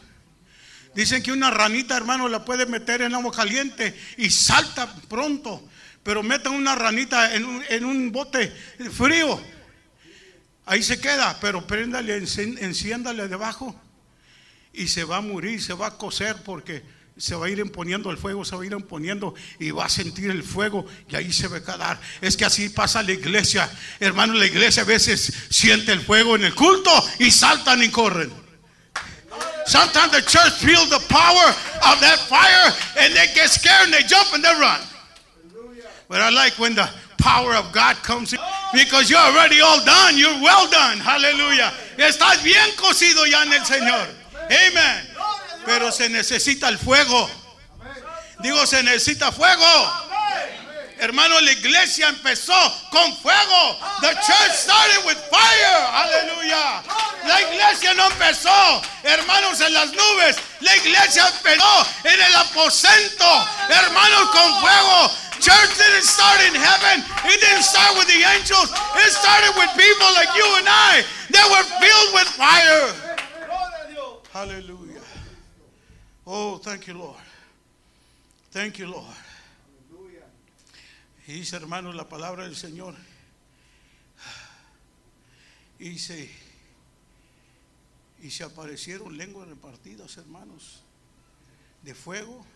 Dicen 0.94 1.22
que 1.22 1.32
una 1.32 1.50
ranita, 1.50 1.96
hermano, 1.96 2.28
la 2.28 2.44
puede 2.44 2.66
meter 2.66 3.00
en 3.00 3.14
agua 3.14 3.32
caliente 3.32 3.98
y 4.18 4.28
salta 4.28 4.94
pronto. 5.08 5.66
Pero 6.02 6.22
metan 6.22 6.52
una 6.52 6.74
ranita 6.74 7.34
en 7.34 7.46
un, 7.46 7.64
en 7.70 7.86
un 7.86 8.12
bote 8.12 8.54
frío. 8.92 9.42
Ahí 10.66 10.82
se 10.82 11.00
queda, 11.00 11.38
pero 11.40 11.66
préndale, 11.66 12.18
enciéndale 12.18 13.28
debajo 13.28 13.74
y 14.74 14.88
se 14.88 15.04
va 15.04 15.16
a 15.16 15.22
morir, 15.22 15.62
se 15.62 15.72
va 15.72 15.86
a 15.86 15.96
coser 15.96 16.36
porque 16.44 16.82
se 17.20 17.34
va 17.34 17.46
a 17.46 17.50
ir 17.50 17.58
imponiendo 17.58 18.10
el 18.10 18.16
fuego, 18.16 18.44
se 18.44 18.56
va 18.56 18.62
a 18.62 18.66
ir 18.66 18.72
imponiendo 18.72 19.34
y 19.58 19.70
va 19.70 19.84
a 19.84 19.88
sentir 19.90 20.30
el 20.30 20.42
fuego 20.42 20.86
y 21.08 21.16
ahí 21.16 21.32
se 21.32 21.48
va 21.48 21.58
a 21.58 21.60
quedar. 21.60 22.00
Es 22.22 22.36
que 22.36 22.46
así 22.46 22.70
pasa 22.70 23.02
la 23.02 23.12
iglesia. 23.12 23.70
Hermano, 24.00 24.32
la 24.32 24.46
iglesia 24.46 24.82
a 24.82 24.86
veces 24.86 25.30
siente 25.50 25.92
el 25.92 26.00
fuego 26.00 26.34
en 26.34 26.44
el 26.44 26.54
culto 26.54 26.90
y 27.18 27.30
saltan 27.30 27.82
y 27.82 27.90
corren. 27.90 28.32
Sometimes 29.66 30.10
the 30.12 30.22
church 30.22 30.54
feels 30.54 30.88
the 30.88 30.98
power 31.08 31.48
of 31.92 32.00
that 32.00 32.18
fire 32.26 32.72
and 32.98 33.14
they 33.14 33.26
get 33.34 33.50
scared 33.50 33.84
and 33.84 33.92
they 33.92 34.02
jump 34.02 34.32
and 34.32 34.42
they 34.42 34.52
run. 34.58 34.80
But 36.08 36.22
I 36.22 36.30
like 36.30 36.58
when 36.58 36.74
the 36.74 36.88
power 37.18 37.54
of 37.54 37.70
God 37.70 37.96
comes 37.96 38.32
in 38.32 38.40
because 38.72 39.10
you're 39.10 39.20
already 39.20 39.60
all 39.60 39.84
done. 39.84 40.16
You're 40.16 40.40
well 40.40 40.68
done. 40.70 40.98
Hallelujah. 40.98 41.70
Estás 41.98 42.42
bien 42.42 42.70
cocido 42.76 43.26
ya 43.26 43.42
en 43.42 43.52
el 43.52 43.64
Señor. 43.64 44.08
Amen. 44.50 45.09
Pero 45.70 45.92
se 45.92 46.08
necesita 46.08 46.68
el 46.68 46.80
fuego. 46.80 47.30
Digo, 48.40 48.66
se 48.66 48.82
necesita 48.82 49.30
fuego. 49.30 49.64
Hermano, 50.98 51.40
la 51.40 51.52
iglesia 51.52 52.08
empezó 52.08 52.58
con 52.90 53.16
fuego. 53.18 53.78
The 54.00 54.12
church 54.14 54.52
started 54.52 55.06
with 55.06 55.16
fire. 55.30 55.86
Aleluya. 55.94 56.82
La 57.24 57.40
iglesia 57.42 57.94
no 57.94 58.04
empezó, 58.10 58.82
hermanos, 59.04 59.60
en 59.60 59.72
las 59.72 59.92
nubes. 59.92 60.38
La 60.58 60.76
iglesia 60.76 61.28
empezó 61.36 61.86
en 62.02 62.20
el 62.20 62.34
aposento, 62.34 63.46
hermanos, 63.68 64.28
con 64.32 64.60
fuego. 64.60 65.10
Church 65.38 65.78
didn't 65.78 66.02
start 66.02 66.40
in 66.48 66.54
heaven. 66.56 67.04
It 67.26 67.40
didn't 67.40 67.62
start 67.62 67.96
with 67.96 68.08
the 68.08 68.24
angels. 68.24 68.72
It 68.96 69.12
started 69.12 69.54
with 69.56 69.70
people 69.76 70.12
like 70.16 70.34
you 70.34 70.56
and 70.58 70.66
I 70.68 71.04
that 71.30 71.46
were 71.48 71.64
filled 71.78 72.14
with 72.14 72.26
fire. 72.34 73.10
Hallelujah. 74.32 74.79
Oh, 76.32 76.58
thank 76.58 76.86
you, 76.86 76.94
Lord. 76.94 77.16
Thank 78.52 78.78
you, 78.78 78.86
Lord. 78.86 79.16
Y 81.26 81.32
dice, 81.32 81.56
hermano, 81.56 81.92
la 81.92 82.04
palabra 82.04 82.44
del 82.44 82.54
Señor. 82.54 82.94
Y 85.80 85.98
se, 85.98 86.30
y 88.22 88.30
se 88.30 88.44
aparecieron 88.44 89.16
lenguas 89.16 89.48
repartidas, 89.48 90.18
hermanos, 90.18 90.82
de 91.82 91.94
fuego, 91.94 92.46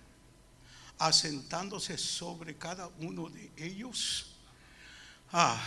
asentándose 1.01 1.99
sobre 1.99 2.55
cada 2.55 2.89
uno 3.01 3.29
de 3.29 3.51
ellos. 3.57 4.37
Ah, 5.33 5.61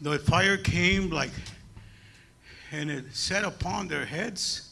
the 0.00 0.18
fire 0.18 0.56
came 0.56 1.10
like, 1.10 1.30
and 2.72 2.90
it 2.90 3.14
set 3.14 3.44
upon 3.44 3.86
their 3.86 4.04
heads 4.04 4.65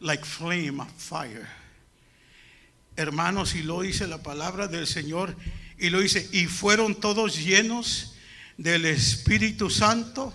like 0.00 0.24
flame 0.24 0.80
of 0.80 0.90
fire. 0.96 1.48
Hermanos, 2.96 3.54
y 3.54 3.62
lo 3.62 3.82
dice 3.82 4.06
la 4.06 4.18
palabra 4.18 4.66
del 4.66 4.86
Señor, 4.86 5.36
y 5.78 5.90
lo 5.90 6.00
dice, 6.00 6.28
y 6.32 6.46
fueron 6.46 6.94
todos 6.96 7.36
llenos 7.36 8.14
del 8.56 8.84
Espíritu 8.86 9.70
Santo 9.70 10.32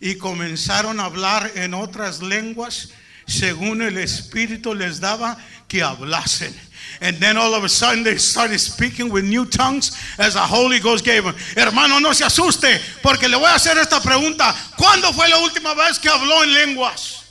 y 0.00 0.14
comenzaron 0.16 1.00
a 1.00 1.06
hablar 1.06 1.50
en 1.56 1.74
otras 1.74 2.22
lenguas 2.22 2.90
según 3.26 3.82
el 3.82 3.98
Espíritu 3.98 4.74
les 4.74 5.00
daba 5.00 5.36
que 5.66 5.82
hablasen. 5.82 6.54
And 7.00 7.18
then 7.18 7.36
all 7.36 7.54
of 7.54 7.64
a 7.64 7.68
sudden 7.68 8.02
they 8.02 8.16
started 8.16 8.58
speaking 8.58 9.10
with 9.10 9.24
new 9.24 9.44
tongues 9.44 9.92
as 10.18 10.34
the 10.34 10.40
Holy 10.40 10.80
Ghost 10.80 11.04
gave 11.04 11.24
them. 11.24 11.34
Hermano, 11.54 12.00
no 12.00 12.12
se 12.12 12.24
asuste, 12.24 12.80
porque 13.02 13.28
le 13.28 13.36
voy 13.36 13.46
a 13.46 13.54
hacer 13.54 13.76
esta 13.76 14.00
pregunta. 14.00 14.54
¿Cuándo 14.76 15.12
fue 15.12 15.28
la 15.28 15.38
última 15.38 15.74
vez 15.74 15.98
que 15.98 16.08
habló 16.08 16.42
en 16.44 16.54
lenguas? 16.54 17.27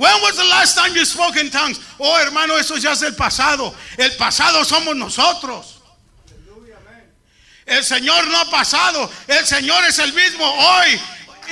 When 0.00 0.22
was 0.22 0.38
the 0.38 0.44
last 0.44 0.78
time 0.78 0.96
you 0.96 1.04
spoke 1.04 1.36
in 1.36 1.50
tongues? 1.50 1.78
Oh, 2.00 2.16
hermano, 2.24 2.56
eso 2.56 2.76
ya 2.76 2.92
es 2.92 3.02
el 3.02 3.12
pasado. 3.12 3.74
El 3.98 4.08
pasado 4.16 4.64
somos 4.64 4.96
nosotros. 4.96 5.76
El 7.66 7.84
Señor 7.84 8.26
no 8.28 8.40
ha 8.40 8.50
pasado. 8.50 9.10
El 9.28 9.44
Señor 9.44 9.84
es 9.84 9.98
el 9.98 10.14
mismo 10.14 10.42
hoy. 10.42 10.98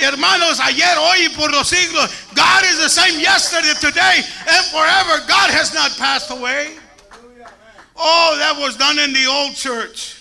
Hermanos, 0.01 0.59
ayer, 0.61 0.97
hoy 0.97 1.25
y 1.25 1.29
por 1.35 1.51
los 1.51 1.69
siglos. 1.69 2.09
God 2.33 2.63
is 2.63 2.79
the 2.79 2.89
same 2.89 3.19
yesterday, 3.19 3.75
today, 3.79 4.23
and 4.47 4.65
forever. 4.71 5.23
God 5.27 5.51
has 5.51 5.71
not 5.75 5.95
passed 5.99 6.31
away. 6.31 6.75
Oh, 7.95 8.35
that 8.39 8.57
was 8.59 8.75
done 8.77 8.97
in 8.97 9.13
the 9.13 9.27
old 9.27 9.53
church. 9.53 10.15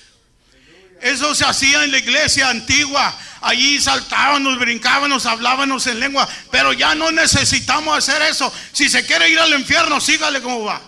Eso 1.00 1.32
se 1.32 1.46
hacía 1.46 1.82
en 1.82 1.92
la 1.92 1.98
iglesia 1.98 2.50
antigua. 2.50 3.14
Allí 3.40 3.80
saltábamos, 3.80 4.58
brincábamos, 4.58 5.26
hablábamos 5.26 5.86
en 5.86 6.00
lengua. 6.00 6.28
Pero 6.50 6.72
ya 6.72 6.94
no 6.94 7.10
necesitamos 7.10 7.96
hacer 7.96 8.22
eso. 8.22 8.52
Si 8.72 8.88
se 8.88 9.04
quiere 9.06 9.28
ir 9.28 9.38
al 9.38 9.52
infierno, 9.54 10.00
sígale 10.00 10.40
como 10.42 10.64
va. 10.64 10.80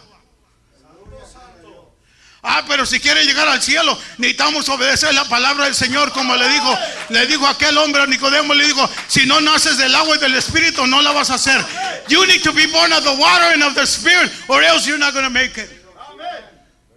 Ah, 2.42 2.64
pero 2.66 2.87
si 2.87 2.99
quiere 3.00 3.25
llegar 3.25 3.47
al 3.49 3.61
cielo, 3.61 3.99
necesitamos 4.16 4.66
obedecer 4.71 5.12
la 5.12 5.26
palabra 5.26 5.66
del 5.66 5.75
Señor, 5.75 6.11
como 6.12 6.35
le 6.37 6.49
dijo, 6.49 6.78
le 7.11 7.26
dijo 7.26 7.47
aquel 7.47 7.76
hombre 7.76 8.02
a 8.02 8.07
Nicodemo, 8.07 8.54
le 8.54 8.64
dijo, 8.64 8.88
si 9.09 9.26
no 9.26 9.42
naces 9.42 9.76
del 9.76 9.95
agua 9.95 10.16
y 10.16 10.21
del 10.21 10.35
espíritu, 10.35 10.87
no 10.87 11.02
la 11.02 11.12
vas 11.12 11.30
a 11.30 11.35
hacer. 11.35 11.62
You 12.09 12.25
need 12.26 12.42
to 12.42 12.52
be 12.54 12.66
born 12.69 12.92
of 12.95 13.04
the 13.04 13.14
water 13.14 13.52
and 13.52 13.62
of 13.62 13.75
the 13.75 13.87
spirit, 13.87 14.33
or 14.49 14.62
else 14.62 14.88
you're 14.88 14.99
not 14.99 15.12
going 15.12 15.26
to 15.26 15.30
make 15.30 15.59
it. 15.59 15.71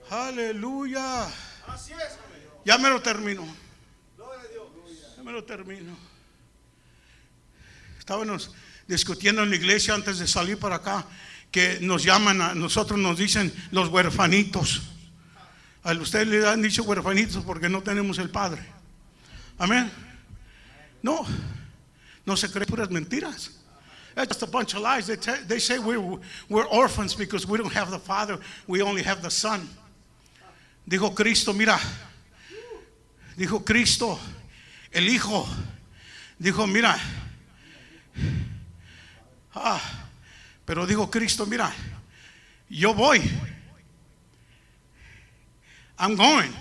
Aleluya. 0.10 1.28
Ya 2.64 2.78
me 2.78 2.90
lo 2.90 3.02
termino. 3.02 3.63
Lo 5.34 5.44
termino. 5.44 5.98
Estábamos 7.98 8.52
discutiendo 8.88 9.42
en 9.42 9.50
la 9.50 9.56
iglesia 9.56 9.96
antes 9.96 10.20
de 10.20 10.28
salir 10.28 10.60
para 10.60 10.76
acá 10.76 11.08
que 11.50 11.80
nos 11.82 12.04
llaman 12.04 12.40
a 12.40 12.54
nosotros 12.54 13.00
nos 13.00 13.18
dicen 13.18 13.52
los 13.72 13.90
huerfanitos. 13.90 14.84
A 15.82 15.94
ustedes 15.94 16.28
le 16.28 16.48
han 16.48 16.62
dicho 16.62 16.84
huerfanitos 16.84 17.44
porque 17.44 17.68
no 17.68 17.82
tenemos 17.82 18.20
el 18.20 18.30
padre. 18.30 18.64
Amén. 19.58 19.92
No, 21.02 21.26
no 22.28 22.38
se 22.38 22.52
creen 22.52 22.68
puras 22.68 22.92
mentiras. 22.92 23.60
Just 24.16 24.44
a 24.44 24.46
bunch 24.46 24.76
of 24.76 24.84
lies. 24.84 25.08
They 25.48 25.60
say 25.60 25.80
we're, 25.80 26.20
we're 26.48 26.68
orphans 26.68 27.16
because 27.16 27.48
we 27.48 27.58
don't 27.58 27.74
have 27.74 27.90
the 27.90 27.98
father, 27.98 28.38
we 28.68 28.84
only 28.84 29.02
have 29.02 29.24
the 29.24 29.32
son. 29.32 29.68
Dijo 30.88 31.16
Cristo, 31.16 31.54
mira, 31.54 31.80
dijo 33.36 33.66
Cristo, 33.66 34.20
el 34.94 35.10
Hijo, 35.10 35.48
dijo, 36.40 36.68
mira, 36.68 36.98
ah, 39.56 39.82
pero 40.66 40.86
dijo 40.86 41.10
Cristo, 41.10 41.46
mira, 41.46 41.72
yo 42.70 42.94
voy, 42.94 43.20
I'm 46.00 46.16
going, 46.16 46.52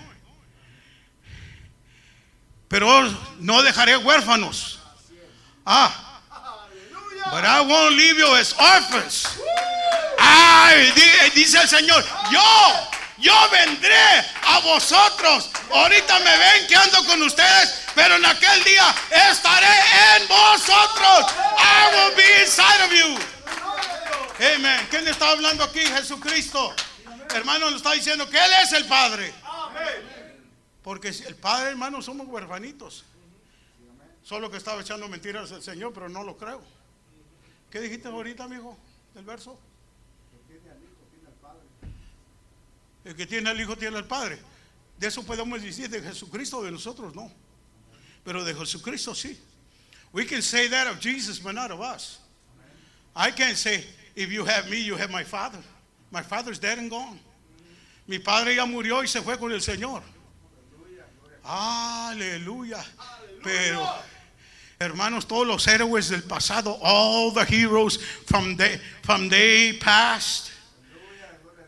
pero 2.67 2.87
no 3.39 3.61
dejaré 3.61 3.97
huérfanos. 3.97 4.79
Ah, 5.65 6.21
but 7.31 7.43
I 7.45 7.61
won't 7.61 7.95
leave 7.95 8.17
you 8.17 8.35
as 8.35 8.53
orphans. 8.53 9.27
Ay, 10.19 10.91
di- 10.95 11.39
dice 11.41 11.57
el 11.61 11.67
Señor, 11.67 12.03
yo, 12.31 12.41
yo 13.17 13.33
vendré 13.51 13.95
a 14.43 14.59
vosotros. 14.59 15.49
Ahorita 15.71 16.19
me 16.19 16.37
ven 16.37 16.67
que 16.67 16.75
ando 16.75 17.05
con 17.05 17.21
ustedes, 17.21 17.85
pero 17.95 18.15
en 18.15 18.25
aquel 18.25 18.63
día 18.63 18.93
estaré 19.29 19.67
en 20.17 20.27
vosotros. 20.27 21.33
I 21.57 21.95
will 21.95 22.15
be 22.15 22.41
inside 22.41 22.83
of 22.83 22.91
you. 22.91 23.33
Amen. 24.55 24.87
¿Quién 24.89 25.07
está 25.07 25.29
hablando 25.29 25.63
aquí? 25.63 25.79
Jesucristo. 25.79 26.73
Hermano, 27.33 27.69
le 27.69 27.77
está 27.77 27.91
diciendo 27.93 28.29
que 28.29 28.37
Él 28.37 28.51
es 28.63 28.73
el 28.73 28.85
Padre. 28.85 29.33
Porque 30.83 31.09
el 31.09 31.35
Padre, 31.35 31.69
hermano, 31.69 32.01
somos 32.01 32.27
huerfanitos. 32.27 33.05
Solo 34.23 34.49
que 34.49 34.57
estaba 34.57 34.81
echando 34.81 35.07
mentiras 35.07 35.51
el 35.51 35.61
Señor, 35.61 35.93
pero 35.93 36.09
no 36.09 36.23
lo 36.23 36.37
creo. 36.37 36.61
¿Qué 37.69 37.79
dijiste 37.79 38.07
ahorita, 38.07 38.43
amigo, 38.43 38.77
del 39.13 39.25
verso? 39.25 39.59
El 43.05 43.15
que 43.15 43.25
tiene 43.25 43.49
al 43.49 43.59
Hijo 43.59 43.75
tiene 43.75 43.97
al 43.97 44.05
Padre. 44.05 44.39
De 44.97 45.07
eso 45.07 45.23
podemos 45.23 45.61
decir 45.61 45.89
de 45.89 46.01
Jesucristo, 46.01 46.63
de 46.63 46.71
nosotros 46.71 47.13
no. 47.15 47.31
Pero 48.23 48.43
de 48.43 48.53
Jesucristo 48.53 49.13
sí. 49.13 49.37
We 50.13 50.25
can 50.25 50.41
say 50.41 50.67
that 50.69 50.87
of 50.87 50.99
Jesus, 50.99 51.39
but 51.39 51.55
not 51.55 51.71
of 51.71 51.81
us. 51.81 52.19
I 53.15 53.31
can't 53.31 53.57
say, 53.57 53.83
if 54.15 54.31
you 54.31 54.45
have 54.45 54.69
me, 54.69 54.79
you 54.79 54.95
have 54.95 55.11
my 55.11 55.23
Father. 55.23 55.59
My 56.11 56.21
Father's 56.21 56.59
dead 56.59 56.77
and 56.77 56.89
gone. 56.89 57.19
Mi 58.07 58.19
Padre 58.19 58.55
ya 58.55 58.65
murió 58.65 59.01
y 59.01 59.07
se 59.07 59.21
fue 59.21 59.37
con 59.37 59.51
el 59.51 59.59
Señor. 59.59 60.01
Aleluya. 61.43 62.83
Pero, 63.43 63.85
hermanos, 64.79 65.25
todos 65.25 65.47
los 65.47 65.67
héroes 65.67 66.09
del 66.09 66.21
pasado, 66.23 66.77
all 66.81 67.31
the 67.31 67.43
heroes 67.43 67.97
from 68.25 68.55
the, 68.55 68.79
from 69.01 69.27
day 69.27 69.73
past, 69.79 70.52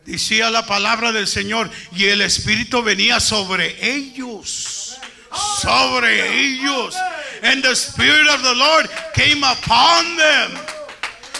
decía 0.06 0.50
la 0.50 0.64
palabra 0.64 1.12
del 1.12 1.26
Señor, 1.26 1.70
y 1.92 2.06
el 2.06 2.22
Espíritu 2.22 2.82
venía 2.82 3.20
sobre 3.20 3.76
ellos. 3.80 4.98
Sobre 5.60 6.40
ellos. 6.40 6.94
And 7.42 7.62
the 7.62 7.74
Spirit 7.74 8.28
of 8.28 8.42
the 8.42 8.54
Lord 8.54 8.88
came 9.14 9.44
upon 9.44 10.16
them. 10.16 10.75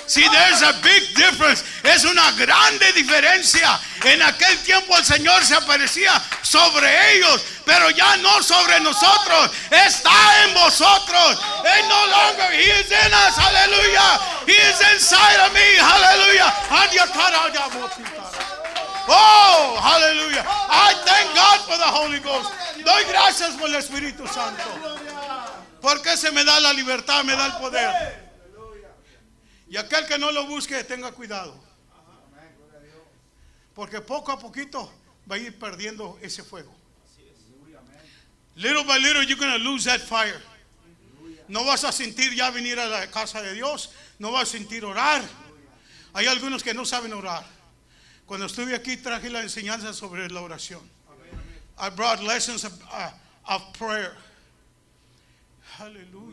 See, 0.07 0.23
there's 0.29 0.63
a 0.63 0.73
big 0.83 1.03
difference. 1.17 1.65
Es 1.83 2.05
una 2.05 2.31
grande 2.33 2.93
diferencia. 2.93 3.79
En 4.05 4.23
aquel 4.23 4.57
tiempo 4.63 4.97
el 4.97 5.05
Señor 5.05 5.45
se 5.45 5.57
aparecía 5.57 6.23
sobre 6.43 7.17
ellos, 7.17 7.43
pero 7.65 7.91
ya 7.91 8.17
no 8.19 8.41
sobre 8.43 8.79
nosotros. 8.81 9.51
Está 9.71 10.45
en 10.45 10.55
vosotros. 10.55 11.41
And 11.65 11.89
no 11.89 12.07
longer 12.07 12.53
He 12.53 12.71
is 12.81 12.91
in 12.91 13.13
us. 13.13 13.37
Hallelujah. 13.37 14.21
He 14.47 14.53
is 14.53 14.81
inside 14.95 15.41
of 15.45 15.53
me. 15.53 15.75
Hallelujah. 15.77 16.55
Oh, 19.09 19.79
hallelujah. 19.81 20.45
I 20.47 20.95
thank 21.05 21.35
God 21.35 21.61
for 21.67 21.77
the 21.77 21.85
Holy 21.85 22.21
Ghost. 22.21 22.53
Doy 22.85 23.05
gracias 23.05 23.57
por 23.57 23.69
el 23.69 23.75
Espíritu 23.75 24.27
Santo. 24.29 24.63
Porque 25.81 26.17
se 26.17 26.31
me 26.31 26.45
da 26.45 26.61
la 26.61 26.73
libertad, 26.73 27.25
me 27.25 27.35
da 27.35 27.47
el 27.47 27.53
poder. 27.55 28.26
Y 29.69 29.77
aquel 29.77 30.07
que 30.07 30.19
no 30.19 30.31
lo 30.31 30.47
busque, 30.47 30.83
tenga 30.85 31.13
cuidado. 31.13 31.55
Porque 33.75 34.01
poco 34.01 34.33
a 34.33 34.39
poquito 34.39 34.91
va 35.31 35.37
a 35.37 35.39
ir 35.39 35.59
perdiendo 35.59 36.19
ese 36.23 36.43
fuego. 36.43 36.73
Little 38.57 38.85
by 38.85 38.97
little 38.99 39.23
you're 39.23 39.37
going 39.37 39.53
to 39.53 39.59
lose 39.59 39.85
that 39.85 40.01
fire. 40.01 40.41
No 41.49 41.65
vas 41.65 41.85
a 41.85 41.93
sentir 41.93 42.35
ya 42.35 42.51
venir 42.51 42.79
a 42.79 42.87
la 42.87 43.07
casa 43.07 43.43
de 43.43 43.55
Dios. 43.55 43.91
No 44.19 44.33
vas 44.33 44.55
a 44.55 44.59
sentir 44.59 44.83
orar. 44.85 45.23
Hay 46.15 46.27
algunos 46.27 46.63
que 46.63 46.73
no 46.73 46.85
saben 46.85 47.13
orar. 47.13 47.45
Cuando 48.25 48.47
estuve 48.47 48.75
aquí 48.75 48.97
traje 48.97 49.29
la 49.29 49.43
enseñanza 49.43 49.93
sobre 49.93 50.29
la 50.31 50.41
oración. 50.41 50.81
I 51.79 51.91
brought 51.91 52.23
lessons 52.23 52.65
of, 52.65 52.73
uh, 52.91 53.11
of 53.47 53.73
prayer. 53.75 54.17
Hallelujah. 55.77 56.26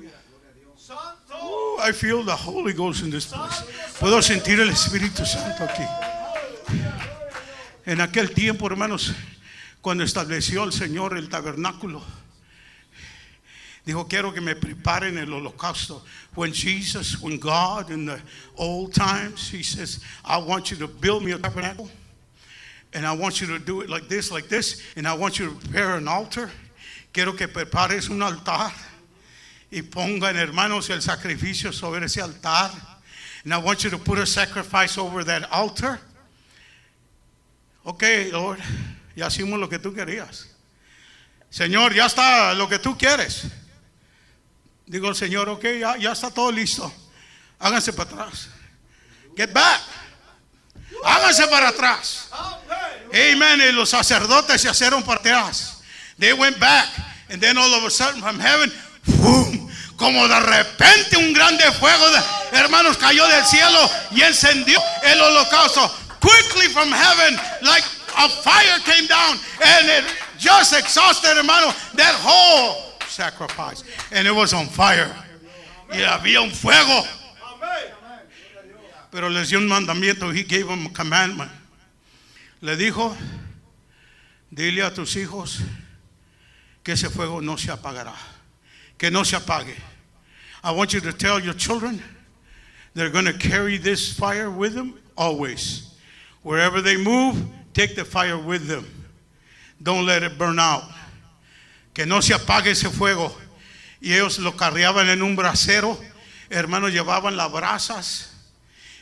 I 1.80 1.92
feel 1.92 2.24
the 2.24 2.36
Holy 2.36 2.72
Ghost 2.74 3.04
in 3.04 3.10
this 3.10 3.26
place. 3.26 3.62
Puedo 4.00 4.22
sentir 4.22 4.60
el 4.60 4.70
Espíritu 4.70 5.26
Santo 5.26 5.66
aquí. 5.66 5.86
En 7.86 8.00
aquel 8.00 8.34
tiempo, 8.34 8.68
hermanos, 8.68 9.14
cuando 9.82 10.06
estableció 10.06 10.64
el 10.64 10.72
Señor 10.72 11.18
el 11.18 11.28
tabernáculo, 11.28 12.02
dijo, 13.86 14.08
quiero 14.08 14.34
que 14.34 14.40
me 14.40 14.56
preparen 14.56 15.18
el 15.18 15.34
holocausto. 15.34 16.02
When 16.36 16.54
Jesus, 16.54 17.20
when 17.20 17.38
God 17.38 17.92
in 17.92 18.06
the 18.06 18.22
old 18.56 18.94
times, 18.94 19.50
he 19.50 19.62
says, 19.62 20.00
I 20.24 20.38
want 20.38 20.72
you 20.72 20.78
to 20.78 20.88
build 20.88 21.24
me 21.24 21.34
a 21.34 21.38
tabernacle. 21.38 21.90
And 22.94 23.06
I 23.06 23.12
want 23.12 23.42
you 23.42 23.48
to 23.48 23.60
do 23.60 23.82
it 23.82 23.90
like 23.90 24.08
this, 24.08 24.32
like 24.32 24.48
this. 24.48 24.82
And 24.96 25.06
I 25.06 25.16
want 25.16 25.38
you 25.38 25.50
to 25.50 25.56
prepare 25.56 25.96
an 25.98 26.08
altar. 26.08 26.50
Quiero 27.12 27.34
que 27.34 27.48
prepares 27.48 28.10
un 28.10 28.22
altar 28.22 28.72
y 29.74 29.82
pongan, 29.82 30.38
hermanos, 30.38 30.92
el 30.92 31.02
sacrificio 31.02 31.74
sobre 31.74 32.06
ese 32.06 32.22
altar. 32.22 32.72
And 33.44 33.52
I 33.52 33.58
want 33.58 33.84
you 33.84 33.90
to 33.90 33.98
put 33.98 34.20
a 34.20 34.26
sacrifice 34.26 35.00
over 35.00 35.26
that 35.26 35.52
altar. 35.52 36.00
Ok, 37.84 38.04
Lord, 38.32 38.60
ya 39.16 39.28
hicimos 39.28 39.60
lo 39.60 39.68
que 39.68 39.80
tú 39.80 39.92
querías. 39.92 40.48
Señor, 41.50 41.94
ya 41.94 42.06
está 42.06 42.54
lo 42.54 42.70
que 42.70 42.78
tú 42.78 42.96
quieres. 42.96 43.48
Digo 44.86 45.14
Señor, 45.16 45.50
ok, 45.50 45.64
ya, 45.80 45.98
ya 45.98 46.12
está 46.12 46.30
todo 46.30 46.52
listo. 46.52 46.94
Háganse 47.60 47.94
para 47.94 48.12
atrás. 48.12 48.50
Get 49.36 49.52
back. 49.52 49.82
Háganse 51.04 51.48
para 51.48 51.70
atrás. 51.70 52.30
Amen. 53.12 53.60
Y 53.70 53.72
los 53.72 53.90
sacerdotes 53.90 54.62
se 54.62 54.70
hicieron 54.70 55.02
para 55.02 55.20
atrás. 55.20 55.82
They 56.20 56.34
went 56.34 56.60
back. 56.60 56.90
And 57.30 57.42
then 57.42 57.58
all 57.58 57.74
of 57.74 57.84
a 57.84 57.90
sudden 57.90 58.22
from 58.22 58.40
heaven, 58.40 58.72
como 59.96 60.28
de 60.28 60.40
repente 60.40 61.18
un 61.18 61.34
grande 61.34 61.64
fuego, 61.72 62.10
de, 62.10 62.58
hermanos, 62.58 62.98
cayó 62.98 63.28
del 63.28 63.46
cielo 63.46 63.90
y 64.12 64.22
encendió 64.22 64.80
el 65.04 65.22
holocausto. 65.22 65.90
Quickly 66.20 66.68
from 66.70 66.92
heaven, 66.92 67.40
like 67.62 67.86
a 68.18 68.30
fire 68.30 68.80
came 68.86 69.08
down 69.08 69.38
and 69.62 69.90
it 69.90 70.06
just 70.40 70.74
exhausted, 70.74 71.38
hermano, 71.38 71.74
that 71.96 72.16
whole 72.16 72.94
sacrifice. 73.08 73.84
And 74.12 74.28
it 74.28 74.34
was 74.34 74.54
on 74.54 74.68
fire. 74.68 75.14
Y 75.92 76.02
había 76.02 76.42
un 76.42 76.52
fuego. 76.52 77.04
Pero 79.12 79.30
les 79.30 79.50
dio 79.50 79.60
un 79.60 79.68
mandamiento. 79.68 80.34
He 80.34 80.44
gave 80.44 80.68
them 80.68 80.88
a 80.88 80.90
commandment. 80.90 81.52
Le 82.62 82.76
dijo, 82.76 83.16
dile 84.50 84.82
a 84.84 84.94
tus 84.94 85.16
hijos 85.16 85.60
que 86.84 86.94
ese 86.94 87.10
fuego 87.10 87.42
no 87.42 87.58
se 87.58 87.72
apagará. 87.72 88.16
Que 88.98 89.10
no 89.10 89.24
se 89.24 89.38
apague. 89.38 89.76
I 90.64 90.72
want 90.72 90.94
you 90.94 91.02
to 91.02 91.12
tell 91.12 91.40
your 91.40 91.54
children 91.54 92.02
they're 92.94 93.10
going 93.10 93.26
to 93.26 93.34
carry 93.34 93.78
this 93.78 94.14
fire 94.14 94.50
with 94.50 94.74
them 94.74 95.00
always. 95.18 95.94
Wherever 96.42 96.82
they 96.82 96.98
move, 96.98 97.44
take 97.74 97.96
the 97.96 98.06
fire 98.06 98.38
with 98.38 98.68
them. 98.68 98.86
Don't 99.82 100.06
let 100.06 100.24
it 100.24 100.38
burn 100.38 100.60
out. 100.60 100.84
Que 101.94 102.06
no 102.06 102.22
se 102.22 102.34
apague 102.34 102.68
ese 102.68 102.90
fuego. 102.90 103.32
Y 104.02 104.14
ellos 104.14 104.40
lo 104.40 104.52
carriaban 104.52 105.10
en 105.10 105.22
un 105.22 105.36
brasero. 105.36 105.98
Hermanos, 106.50 106.92
llevaban 106.92 107.36
las 107.36 107.52
brasas. 107.52 108.30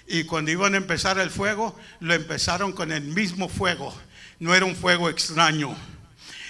Y 0.07 0.23
cuando 0.23 0.51
iban 0.51 0.73
a 0.73 0.77
empezar 0.77 1.19
el 1.19 1.29
fuego, 1.29 1.75
lo 1.99 2.13
empezaron 2.13 2.71
con 2.73 2.91
el 2.91 3.01
mismo 3.01 3.47
fuego. 3.47 3.93
No 4.39 4.53
era 4.53 4.65
un 4.65 4.75
fuego 4.75 5.09
extraño. 5.09 5.75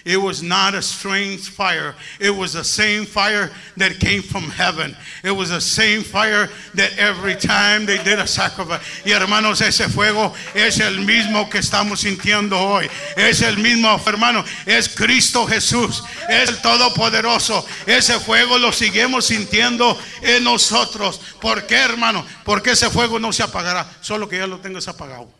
It 0.03 0.17
was 0.17 0.41
not 0.41 0.73
a 0.73 0.81
strange 0.81 1.49
fire. 1.49 1.95
It 2.19 2.31
was 2.31 2.53
the 2.53 2.63
same 2.63 3.05
fire 3.05 3.51
that 3.77 3.99
came 3.99 4.23
from 4.23 4.49
heaven. 4.49 4.95
It 5.23 5.31
was 5.31 5.49
the 5.49 5.61
same 5.61 6.01
fire 6.01 6.49
that 6.73 6.97
every 6.97 7.35
time 7.35 7.85
they 7.85 7.97
did 8.03 8.17
a 8.17 8.25
sacrifice. 8.25 8.81
Y 9.05 9.11
hermanos, 9.11 9.61
ese 9.61 9.87
fuego 9.89 10.33
es 10.55 10.79
el 10.79 11.05
mismo 11.05 11.49
que 11.49 11.59
estamos 11.59 11.99
sintiendo 11.99 12.57
hoy. 12.59 12.89
Es 13.15 13.41
el 13.41 13.57
mismo, 13.57 13.99
hermano. 14.05 14.43
Es 14.65 14.89
Cristo 14.89 15.45
Jesús. 15.45 16.03
Es 16.27 16.49
el 16.49 16.61
Todopoderoso. 16.61 17.65
Ese 17.85 18.19
fuego 18.19 18.57
lo 18.57 18.71
seguimos 18.71 19.25
sintiendo 19.25 19.97
en 20.21 20.43
nosotros. 20.43 21.21
¿Por 21.39 21.67
qué, 21.67 21.75
hermano? 21.75 22.25
Porque 22.43 22.71
ese 22.71 22.89
fuego 22.89 23.19
no 23.19 23.31
se 23.31 23.43
apagará. 23.43 23.85
Solo 24.01 24.27
que 24.27 24.37
ya 24.37 24.47
lo 24.47 24.59
tengas 24.59 24.87
apagado. 24.87 25.31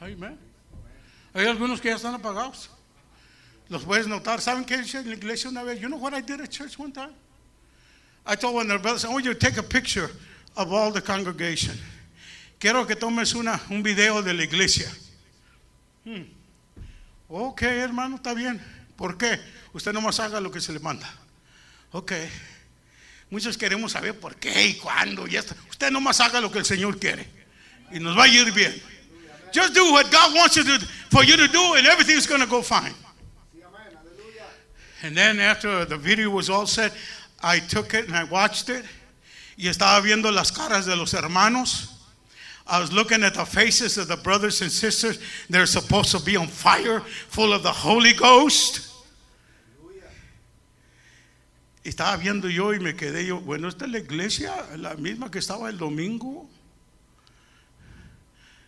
Amén. 0.00 0.38
Hay 1.34 1.46
algunos 1.46 1.80
que 1.80 1.88
ya 1.88 1.96
están 1.96 2.14
apagados. 2.14 2.70
Los 3.68 3.82
puedes 3.84 4.06
notar. 4.06 4.40
¿Saben 4.40 4.64
qué 4.64 4.76
hice 4.76 4.98
en 4.98 5.08
la 5.08 5.16
iglesia 5.16 5.50
una 5.50 5.64
vez? 5.64 5.80
You 5.80 5.88
know 5.88 5.98
what 5.98 6.14
I 6.14 6.22
did 6.22 6.40
at 6.40 6.48
church 6.48 6.78
one 6.78 6.92
time? 6.92 7.12
I 8.24 8.36
told 8.36 8.54
one 8.54 8.70
of 8.70 8.78
the 8.78 8.78
brothers, 8.78 9.04
I 9.04 9.08
want 9.08 9.24
you 9.24 9.34
to 9.34 9.38
take 9.38 9.58
a 9.58 9.62
picture 9.62 10.10
of 10.56 10.72
all 10.72 10.92
the 10.92 11.02
congregation. 11.02 11.74
Quiero 12.58 12.86
que 12.86 12.94
tomes 12.94 13.34
una, 13.34 13.60
un 13.68 13.82
video 13.82 14.22
de 14.22 14.32
la 14.32 14.44
iglesia. 14.44 14.88
Hmm. 16.04 16.22
Ok, 17.28 17.62
hermano, 17.62 18.16
está 18.16 18.32
bien. 18.32 18.60
¿Por 18.96 19.18
qué? 19.18 19.40
Usted 19.72 19.92
nomás 19.92 20.20
haga 20.20 20.40
lo 20.40 20.50
que 20.50 20.60
se 20.60 20.72
le 20.72 20.78
manda. 20.78 21.12
Ok. 21.90 22.12
Muchos 23.28 23.58
queremos 23.58 23.92
saber 23.92 24.18
por 24.18 24.36
qué 24.36 24.68
y 24.68 24.74
cuándo 24.74 25.26
y 25.26 25.36
esto. 25.36 25.54
Usted 25.68 25.90
nomás 25.90 26.20
haga 26.20 26.40
lo 26.40 26.52
que 26.52 26.60
el 26.60 26.64
Señor 26.64 26.98
quiere. 26.98 27.28
Y 27.90 27.98
nos 27.98 28.16
va 28.16 28.24
a 28.24 28.28
ir 28.28 28.52
bien. 28.52 28.93
Just 29.54 29.72
do 29.72 29.92
what 29.92 30.10
God 30.10 30.34
wants 30.34 30.56
you 30.56 30.64
to, 30.64 30.84
for 31.10 31.22
you 31.22 31.36
to 31.36 31.46
do, 31.46 31.74
and 31.74 31.86
everything's 31.86 32.26
going 32.26 32.40
to 32.40 32.46
go 32.46 32.60
fine. 32.60 32.92
And 35.04 35.16
then 35.16 35.38
after 35.38 35.84
the 35.84 35.96
video 35.96 36.28
was 36.30 36.50
all 36.50 36.66
set, 36.66 36.92
I 37.40 37.60
took 37.60 37.94
it 37.94 38.06
and 38.06 38.16
I 38.16 38.24
watched 38.24 38.68
it. 38.68 38.84
Y 39.56 39.66
estaba 39.66 40.02
viendo 40.02 40.34
las 40.34 40.50
caras 40.50 40.86
de 40.86 40.96
los 40.96 41.12
hermanos. 41.12 41.86
I 42.66 42.80
was 42.80 42.92
looking 42.92 43.22
at 43.22 43.34
the 43.34 43.44
faces 43.44 43.96
of 43.96 44.08
the 44.08 44.16
brothers 44.16 44.60
and 44.60 44.72
sisters. 44.72 45.20
They're 45.48 45.66
supposed 45.66 46.10
to 46.10 46.20
be 46.24 46.36
on 46.36 46.48
fire, 46.48 46.98
full 47.28 47.52
of 47.52 47.62
the 47.62 47.70
Holy 47.70 48.12
Ghost. 48.12 48.90
Estaba 51.84 52.20
viendo 52.20 52.52
yo 52.52 52.72
y 52.72 52.78
me 52.78 52.94
quedé 52.94 53.24
yo, 53.24 53.38
bueno, 53.38 53.68
esta 53.68 53.84
es 53.84 53.92
la 53.92 53.98
iglesia, 53.98 54.52
la 54.78 54.96
misma 54.96 55.30
que 55.30 55.38
estaba 55.38 55.68
el 55.68 55.78
domingo. 55.78 56.48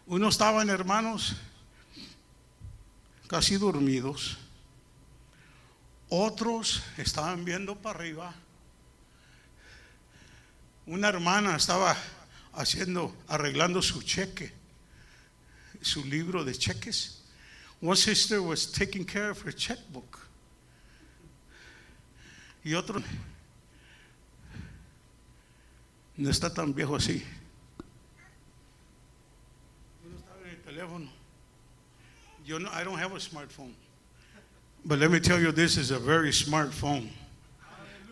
Unos 0.06 0.34
estaban, 0.34 0.70
hermanos, 0.70 1.36
casi 3.26 3.56
dormidos. 3.56 4.38
Otros 6.08 6.82
estaban 6.96 7.44
viendo 7.44 7.76
para 7.76 7.98
arriba. 7.98 8.34
Una 10.86 11.08
hermana 11.08 11.56
estaba 11.56 11.96
haciendo, 12.52 13.16
arreglando 13.26 13.82
su 13.82 14.02
cheque, 14.02 14.52
su 15.80 16.04
libro 16.04 16.44
de 16.44 16.54
cheques. 16.54 17.22
One 17.80 17.96
sister 17.96 18.40
was 18.40 18.70
taking 18.70 19.04
care 19.04 19.30
of 19.30 19.44
her 19.44 19.52
checkbook. 19.52 20.18
Y 22.64 22.74
otro 22.74 23.02
no 26.16 26.30
está 26.30 26.52
tan 26.52 26.74
viejo 26.74 26.96
así. 26.96 27.22
Uno 30.04 30.16
estaba 30.16 30.40
en 30.40 30.48
el 30.48 30.62
teléfono. 30.76 31.08
Yo 32.44 32.58
no, 32.58 32.68
I 32.70 32.84
don't 32.84 32.98
have 32.98 33.12
a 33.12 33.18
smartphone. 33.18 33.72
But 34.84 34.98
let 34.98 35.10
me 35.10 35.20
tell 35.20 35.40
you, 35.40 35.50
this 35.52 35.76
is 35.76 35.90
a 35.90 35.98
very 35.98 36.32
smart 36.32 36.72
phone 36.72 37.10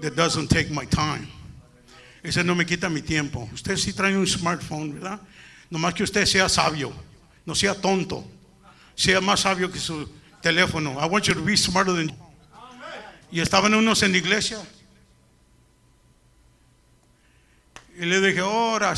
that 0.00 0.16
doesn't 0.16 0.48
take 0.48 0.70
my 0.70 0.87
time. 0.87 1.29
Ese 2.22 2.42
no 2.42 2.55
me 2.55 2.64
quita 2.64 2.90
mi 2.90 3.03
tiempo. 3.03 3.48
Usted 3.53 3.77
sí 3.77 3.92
trae 3.92 4.16
un 4.16 4.27
smartphone, 4.27 4.94
¿verdad? 4.94 5.20
Nomás 5.70 5.94
que 5.94 6.05
usted 6.05 6.24
sea 6.24 6.48
sabio, 6.48 6.92
no 7.46 7.55
sea 7.55 7.74
tonto. 7.74 8.24
Sea 8.96 9.20
más 9.20 9.40
sabio 9.40 9.70
que 9.70 9.79
su 9.79 10.09
teléfono. 10.40 10.98
I 10.98 11.07
want 11.07 11.27
you 11.27 11.35
to 11.35 11.42
be 11.42 11.57
smarter 11.57 11.92
than 11.92 12.11
Y 13.31 13.40
estaban 13.40 13.74
unos 13.74 14.03
en 14.03 14.12
la 14.12 14.18
iglesia. 14.18 14.59
Y 17.98 18.07
le 18.07 18.20
dije, 18.20 18.40
ora. 18.40 18.94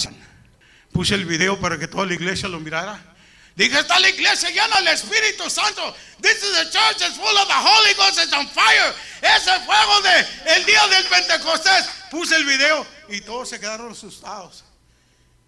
Puse 0.93 1.15
el 1.15 1.25
video 1.25 1.59
para 1.59 1.79
que 1.79 1.89
toda 1.89 2.07
la 2.07 2.15
iglesia 2.15 2.49
lo 2.49 2.61
mirara. 2.61 3.16
Dije, 3.57 3.79
está 3.79 3.99
la 3.99 4.11
iglesia 4.11 4.51
llena 4.51 4.77
del 4.77 4.89
Espíritu 4.89 5.49
Santo. 5.49 5.95
This 6.21 6.43
is 6.43 6.59
a 6.59 6.65
church 6.71 6.99
that's 6.99 7.17
full 7.17 7.25
of 7.25 7.49
the 7.49 7.55
Holy 7.55 7.95
Ghost. 7.95 8.19
It's 8.23 8.33
on 8.35 8.47
fire. 8.49 8.95
Es 9.23 9.47
el 9.47 9.61
fuego 9.61 10.03
de 10.03 10.57
el 10.57 10.67
día 10.67 10.87
del 10.89 11.05
Pentecostés. 11.05 11.89
Puse 12.11 12.37
el 12.37 12.45
video 12.45 12.87
y 13.09 13.23
todos 13.23 13.49
se 13.49 13.59
quedaron 13.59 13.93
asustados. 13.93 14.63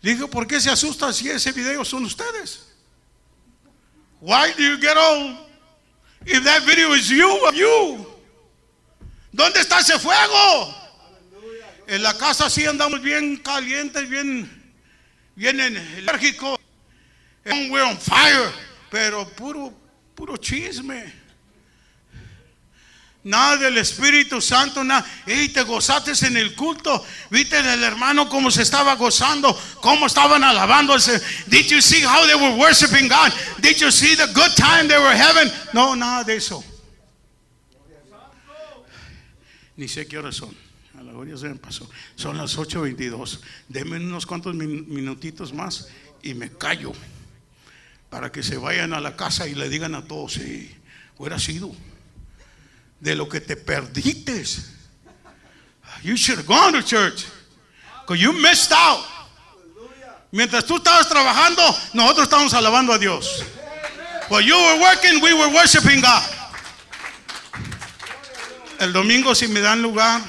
Dije, 0.00 0.26
¿por 0.26 0.46
qué 0.46 0.58
se 0.58 0.70
asustan 0.70 1.12
si 1.12 1.28
ese 1.28 1.52
video 1.52 1.84
son 1.84 2.06
ustedes? 2.06 2.60
Why 4.20 4.52
do 4.56 4.62
you 4.62 4.78
get 4.78 4.96
all? 4.96 5.46
If 6.24 6.44
that 6.44 6.64
video 6.64 6.94
is 6.94 7.08
you, 7.08 7.52
you. 7.52 8.06
¿Dónde 9.32 9.60
está 9.60 9.80
ese 9.80 9.98
fuego? 9.98 10.74
En 11.86 12.02
la 12.02 12.16
casa 12.16 12.48
sí 12.48 12.64
andamos 12.64 13.02
bien 13.02 13.36
calientes, 13.36 14.08
bien, 14.08 14.74
bien 15.34 15.60
enérgicos. 15.60 16.57
We're 17.70 17.84
on 17.84 17.96
fire, 17.96 18.52
pero 18.90 19.24
puro, 19.24 19.72
puro 20.14 20.37
chisme. 20.37 21.12
Nada 23.24 23.56
del 23.56 23.76
Espíritu 23.78 24.40
Santo, 24.40 24.82
nada. 24.84 25.04
Hey, 25.26 25.48
te 25.48 25.62
gozaste 25.62 26.12
en 26.26 26.37
el 26.37 26.54
culto. 26.54 27.04
Viste 27.30 27.58
el 27.58 27.82
hermano 27.82 28.28
cómo 28.28 28.50
se 28.50 28.62
estaba 28.62 28.94
gozando, 28.94 29.58
cómo 29.80 30.06
estaban 30.06 30.42
alabándose. 30.44 31.20
Did 31.46 31.66
you 31.66 31.82
see 31.82 32.00
how 32.02 32.26
they 32.26 32.34
were 32.34 32.56
worshiping 32.56 33.08
God? 33.08 33.32
Did 33.61 33.76
you 33.80 33.90
see 33.90 34.14
the 34.14 34.32
good 34.32 34.54
time 34.56 34.88
they 34.88 34.98
were 34.98 35.16
having? 35.16 35.50
No, 35.74 35.94
nada 35.94 36.24
de 36.24 36.37
eso. 36.37 36.64
Ni 39.76 39.88
sé 39.88 40.06
qué 40.06 40.18
horas 40.18 40.37
son. 40.37 40.54
A 40.98 41.02
la 41.02 41.12
hora 41.12 41.37
se 41.37 41.48
me 41.48 41.56
pasó. 41.56 41.88
Son 42.16 42.37
las 42.37 42.56
8.22. 42.56 43.40
Denme 43.68 43.96
unos 43.96 44.26
cuantos 44.26 44.54
minutitos 44.54 45.52
más 45.52 45.88
y 46.22 46.34
me 46.34 46.50
callo. 46.50 46.92
Para 48.10 48.32
que 48.32 48.42
se 48.42 48.56
vayan 48.56 48.92
a 48.94 49.00
la 49.00 49.16
casa 49.16 49.46
y 49.46 49.54
le 49.54 49.68
digan 49.68 49.94
a 49.94 50.02
todos, 50.02 50.34
si 50.34 50.74
hubiera 51.18 51.38
sido 51.38 51.74
de 53.00 53.14
lo 53.14 53.28
que 53.28 53.40
te 53.40 53.56
perdiste. 53.56 54.44
You 56.02 56.16
should 56.16 56.38
have 56.38 56.46
gone 56.46 56.72
to 56.72 56.82
church. 56.82 57.26
Because 58.02 58.20
you 58.20 58.32
missed 58.32 58.72
out. 58.72 59.04
Mientras 60.30 60.64
tú 60.64 60.76
estabas 60.76 61.08
trabajando, 61.08 61.62
nosotros 61.94 62.24
estábamos 62.24 62.54
alabando 62.54 62.92
a 62.92 62.98
Dios. 62.98 63.44
While 64.28 64.42
you 64.42 64.54
were 64.54 64.80
working, 64.80 65.22
we 65.22 65.32
were 65.32 65.48
worshiping 65.54 66.00
God. 66.00 66.22
El 68.78 68.92
domingo, 68.92 69.34
si 69.34 69.48
me 69.48 69.60
dan 69.60 69.82
lugar, 69.82 70.20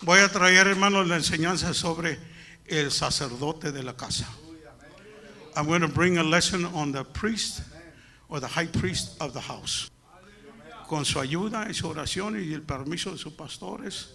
voy 0.00 0.20
a 0.20 0.28
traer, 0.28 0.68
hermanos, 0.68 1.06
la 1.08 1.16
enseñanza 1.16 1.74
sobre 1.74 2.18
el 2.66 2.90
sacerdote 2.90 3.72
de 3.72 3.82
la 3.82 3.96
casa. 3.96 4.26
I'm 5.56 5.66
going 5.66 5.80
to 5.80 5.88
bring 5.88 6.18
a 6.18 6.22
lesson 6.22 6.66
on 6.66 6.92
the 6.92 7.02
priest 7.02 7.62
or 8.28 8.40
the 8.40 8.46
high 8.46 8.66
priest 8.66 9.16
of 9.22 9.32
the 9.32 9.40
house. 9.40 9.90
Con 10.86 11.04
su 11.06 11.18
ayuda 11.18 11.66
y 11.68 11.72
su 11.72 11.88
oración 11.88 12.36
y 12.36 12.52
el 12.52 12.60
permiso 12.60 13.10
de 13.10 13.18
sus 13.18 13.32
pastores 13.32 14.08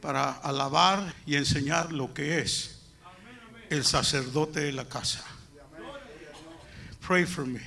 para 0.00 0.32
alabar 0.32 1.12
y 1.26 1.34
enseñar 1.34 1.92
lo 1.92 2.14
que 2.14 2.38
es 2.38 2.78
el 3.70 3.84
sacerdote 3.84 4.60
de 4.60 4.72
la 4.72 4.84
casa. 4.84 5.24
Pray 7.00 7.24
for 7.24 7.44
me. 7.44 7.60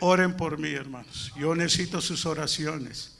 Oren 0.00 0.36
por 0.36 0.58
mí, 0.58 0.70
hermanos. 0.70 1.32
Yo 1.36 1.54
necesito 1.56 2.00
sus 2.00 2.24
oraciones. 2.24 3.18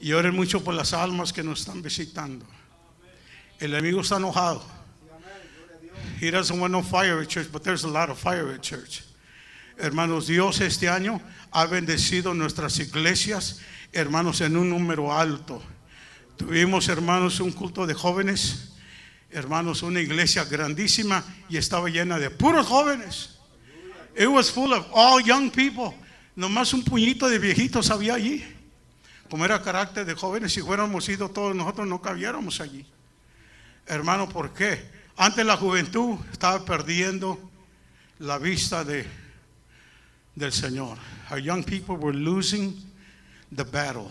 Y 0.00 0.12
oren 0.12 0.34
mucho 0.34 0.62
por 0.62 0.74
las 0.74 0.92
almas 0.92 1.32
que 1.32 1.42
nos 1.42 1.60
están 1.60 1.82
visitando. 1.82 2.46
El 3.58 3.74
enemigo 3.74 4.00
está 4.00 4.16
enojado. 4.16 4.81
He 6.22 6.30
doesn't 6.30 6.60
want 6.60 6.70
no 6.70 6.82
fire 6.82 7.20
at 7.20 7.28
church, 7.28 7.50
but 7.50 7.64
there's 7.64 7.82
a 7.82 7.88
lot 7.88 8.08
of 8.08 8.16
fire 8.16 8.48
at 8.52 8.62
church. 8.62 9.02
Hermanos, 9.76 10.28
Dios 10.28 10.60
este 10.60 10.82
año 10.82 11.20
ha 11.52 11.66
bendecido 11.66 12.32
nuestras 12.32 12.78
iglesias, 12.78 13.58
hermanos, 13.92 14.40
en 14.40 14.56
un 14.56 14.70
número 14.70 15.12
alto. 15.12 15.60
Tuvimos, 16.36 16.88
hermanos, 16.88 17.40
un 17.40 17.50
culto 17.50 17.88
de 17.88 17.94
jóvenes, 17.94 18.70
hermanos, 19.32 19.82
una 19.82 19.98
iglesia 19.98 20.44
grandísima 20.44 21.24
y 21.48 21.56
estaba 21.56 21.88
llena 21.88 22.20
de 22.20 22.30
puros 22.30 22.68
jóvenes. 22.68 23.40
It 24.16 24.28
was 24.28 24.48
full 24.48 24.72
of 24.72 24.86
all 24.92 25.20
young 25.20 25.50
people. 25.50 25.92
Nomás 26.36 26.72
un 26.72 26.84
puñito 26.84 27.28
de 27.28 27.40
viejitos 27.40 27.90
había 27.90 28.14
allí. 28.14 28.44
Como 29.28 29.44
era 29.44 29.60
carácter 29.60 30.06
de 30.06 30.14
jóvenes, 30.14 30.52
si 30.52 30.60
fuéramos 30.60 31.08
ido 31.08 31.28
todos 31.30 31.56
nosotros 31.56 31.88
no 31.88 32.00
cabiéramos 32.00 32.60
allí. 32.60 32.86
Hermano, 33.88 34.28
¿por 34.28 34.54
qué? 34.54 35.01
Antes 35.16 35.44
la 35.44 35.56
juventud 35.56 36.18
estaba 36.32 36.64
perdiendo 36.64 37.38
la 38.18 38.38
vista 38.38 38.84
de, 38.84 39.06
del 40.34 40.52
Señor. 40.52 40.98
Our 41.30 41.38
young 41.38 41.62
people 41.62 41.96
were 41.96 42.14
losing 42.14 42.74
the 43.50 43.64
battle. 43.64 44.10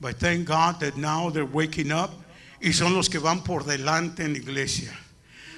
But 0.00 0.16
thank 0.16 0.46
God 0.46 0.80
that 0.80 0.96
now 0.96 1.30
they're 1.30 1.44
waking 1.44 1.90
up 1.90 2.10
y 2.60 2.72
son 2.72 2.94
los 2.94 3.08
que 3.08 3.18
van 3.18 3.42
por 3.42 3.64
delante 3.64 4.24
en 4.24 4.32
la 4.32 4.38
iglesia. 4.38 4.92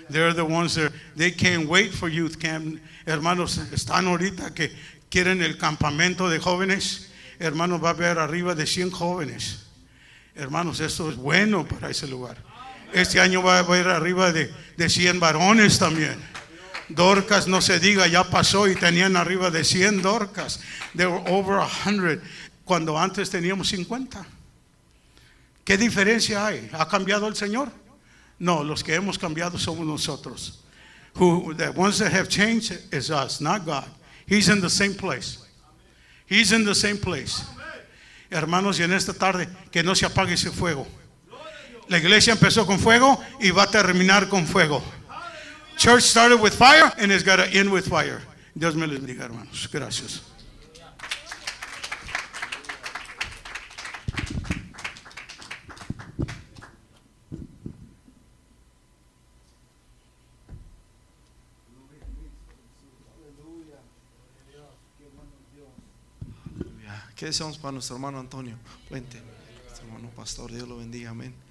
They're 0.08 0.34
the 0.34 0.44
ones 0.44 0.74
that 0.74 0.92
they 1.14 1.30
can't 1.30 1.68
wait 1.68 1.92
for 1.92 2.08
youth 2.08 2.38
camp. 2.38 2.80
Hermanos, 3.06 3.58
están 3.72 4.06
ahorita 4.06 4.54
que 4.54 4.72
quieren 5.08 5.42
el 5.42 5.56
campamento 5.56 6.28
de 6.28 6.38
jóvenes. 6.40 7.08
Hermanos, 7.38 7.82
va 7.82 7.90
a 7.90 7.92
haber 7.92 8.18
arriba 8.18 8.54
de 8.54 8.66
100 8.66 8.90
jóvenes. 8.90 9.66
Hermanos, 10.34 10.80
esto 10.80 11.10
es 11.10 11.16
bueno 11.16 11.64
para 11.64 11.90
ese 11.90 12.06
lugar. 12.08 12.36
Este 12.92 13.20
año 13.20 13.42
va 13.42 13.56
a 13.56 13.58
haber 13.60 13.88
arriba 13.88 14.32
de, 14.32 14.52
de 14.76 14.88
100 14.88 15.20
varones 15.20 15.78
también. 15.78 16.18
Dorcas, 16.88 17.46
no 17.46 17.60
se 17.60 17.78
diga, 17.78 18.06
ya 18.08 18.24
pasó 18.24 18.68
y 18.68 18.74
tenían 18.74 19.16
arriba 19.16 19.50
de 19.50 19.64
100 19.64 20.02
Dorcas. 20.02 20.60
They 20.96 21.06
were 21.06 21.22
over 21.30 21.60
100 21.84 22.20
cuando 22.64 22.98
antes 22.98 23.30
teníamos 23.30 23.68
50. 23.68 24.26
¿Qué 25.64 25.76
diferencia 25.76 26.46
hay? 26.46 26.68
¿Ha 26.72 26.88
cambiado 26.88 27.28
el 27.28 27.36
Señor? 27.36 27.70
No, 28.38 28.64
los 28.64 28.82
que 28.82 28.94
hemos 28.94 29.18
cambiado 29.18 29.58
somos 29.58 29.86
nosotros. 29.86 30.64
Who, 31.14 31.54
the 31.54 31.70
ones 31.70 31.98
that 31.98 32.12
have 32.12 32.28
changed 32.28 32.72
is 32.92 33.10
us, 33.10 33.40
not 33.40 33.64
God. 33.64 33.88
He's 34.26 34.48
in 34.48 34.60
the 34.60 34.70
same 34.70 34.94
place. 34.94 35.38
He's 36.26 36.52
in 36.52 36.64
the 36.64 36.74
same 36.74 36.96
place. 36.96 37.44
Hermanos, 38.30 38.78
y 38.78 38.84
en 38.84 38.92
esta 38.92 39.12
tarde, 39.12 39.48
que 39.72 39.82
no 39.82 39.94
se 39.94 40.06
apague 40.06 40.34
ese 40.34 40.50
fuego. 40.50 40.86
La 41.90 41.98
iglesia 41.98 42.32
empezó 42.34 42.66
con 42.66 42.78
fuego 42.78 43.20
y 43.40 43.50
va 43.50 43.64
a 43.64 43.66
terminar 43.66 44.28
con 44.28 44.46
fuego. 44.46 44.80
Church 45.76 46.04
started 46.04 46.40
with 46.40 46.52
fire 46.52 46.92
and 46.98 47.10
it's 47.10 47.24
got 47.24 47.38
to 47.38 47.46
end 47.52 47.68
with 47.68 47.84
fire. 47.84 48.20
Dios 48.54 48.76
me 48.76 48.86
les 48.86 49.00
bendiga, 49.00 49.24
hermanos. 49.24 49.68
Gracias. 49.72 50.22
¿Qué 67.16 67.26
deseamos 67.26 67.58
para 67.58 67.72
nuestro 67.72 67.96
hermano 67.96 68.20
Antonio 68.20 68.54
Puente? 68.88 69.20
Nuestro 69.64 69.86
hermano 69.88 70.08
pastor, 70.10 70.52
Dios 70.52 70.68
lo 70.68 70.76
bendiga, 70.76 71.10
amén. 71.10 71.49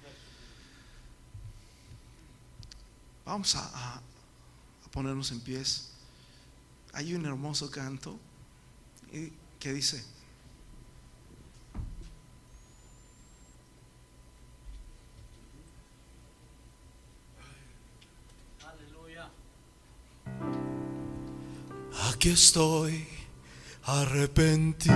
Vamos 3.30 3.54
a, 3.54 4.02
ponernos 4.90 5.30
en 5.30 5.38
pies. 5.38 5.92
Hay 6.92 7.14
un 7.14 7.24
hermoso 7.24 7.70
canto 7.70 8.18
que 9.60 9.72
dice, 9.72 10.04
Aquí 22.12 22.30
estoy 22.30 23.06
arrepentido, 23.84 24.92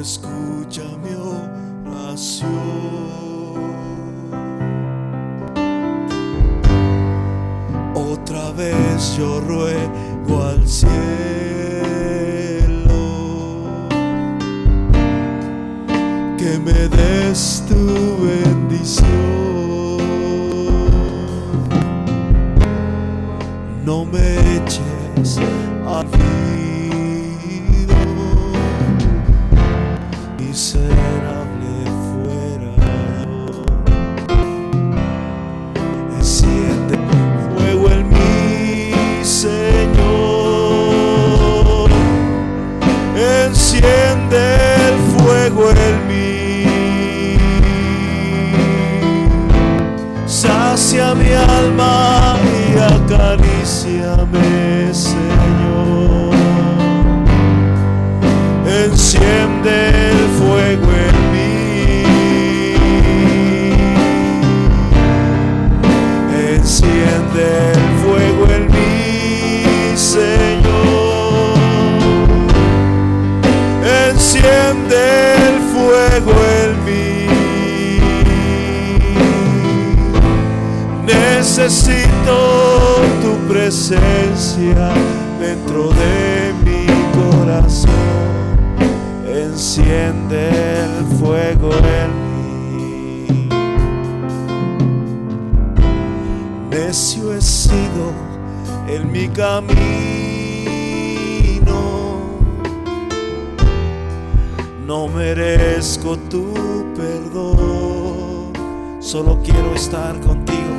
escucha 0.00 0.82
mi 1.02 1.14
oración. 1.14 2.50
Otra 7.94 8.52
vez 8.52 9.16
yo 9.16 9.40
ruego 9.40 10.42
al 10.42 10.66
cielo 10.66 10.94
que 16.38 16.58
me 16.58 16.88
des 16.88 17.62
tu 17.68 17.74
bendición. 18.24 19.04
No 23.84 24.04
me 24.04 24.56
eches 24.56 25.38
contigo. 109.94 110.74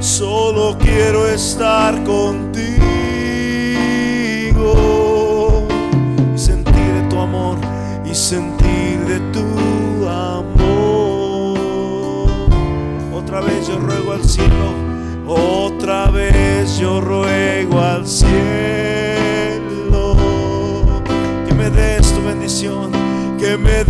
Solo 0.00 0.76
quiero 0.78 1.26
estar 1.26 2.02
contigo 2.04 2.84
y 6.34 6.38
sentir 6.38 6.74
de 6.74 7.02
tu 7.10 7.18
amor 7.18 7.58
y 8.04 8.14
sentir 8.14 9.00
de 9.06 9.18
tu 9.32 10.08
amor. 10.08 11.58
Otra 13.12 13.40
vez 13.40 13.66
yo 13.66 13.78
ruego 13.78 14.12
al 14.12 14.24
cielo, 14.24 14.72
otra 15.26 16.10
vez 16.10 16.78
yo 16.78 17.00
ruego 17.00 17.80
al 17.80 18.06
cielo 18.06 18.34
que 21.48 21.54
me 21.54 21.68
des 21.70 22.12
tu 22.12 22.22
bendición, 22.22 22.92
que 23.38 23.56
me 23.56 23.83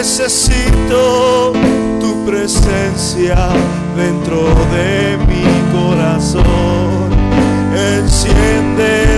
necesito 0.00 1.52
tu 2.00 2.24
presencia 2.24 3.36
dentro 3.94 4.48
de 4.72 5.18
mi 5.28 5.44
corazón. 5.76 7.10
Enciende 7.98 9.09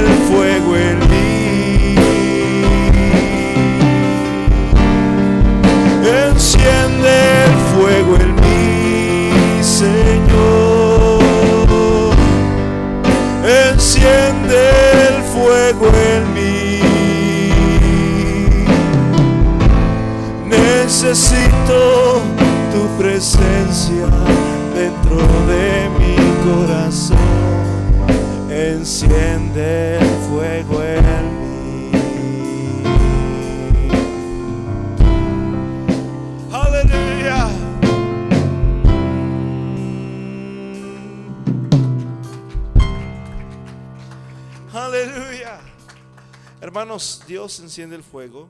Enciende 29.54 29.98
el 29.98 30.06
fuego 30.30 30.82
en 30.82 31.24
mí. 31.38 31.92
Aleluya. 36.50 37.50
Aleluya. 44.72 45.60
Hermanos, 46.62 47.22
Dios 47.26 47.60
enciende 47.60 47.96
el 47.96 48.02
fuego 48.02 48.48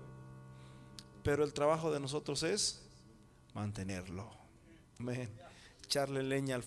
pero 1.24 1.44
el 1.44 1.52
trabajo 1.52 1.92
de 1.92 2.00
nosotros 2.00 2.42
es 2.42 2.82
mantenerlo. 3.54 4.30
Echarle 5.84 6.22
leña 6.22 6.56
al 6.56 6.64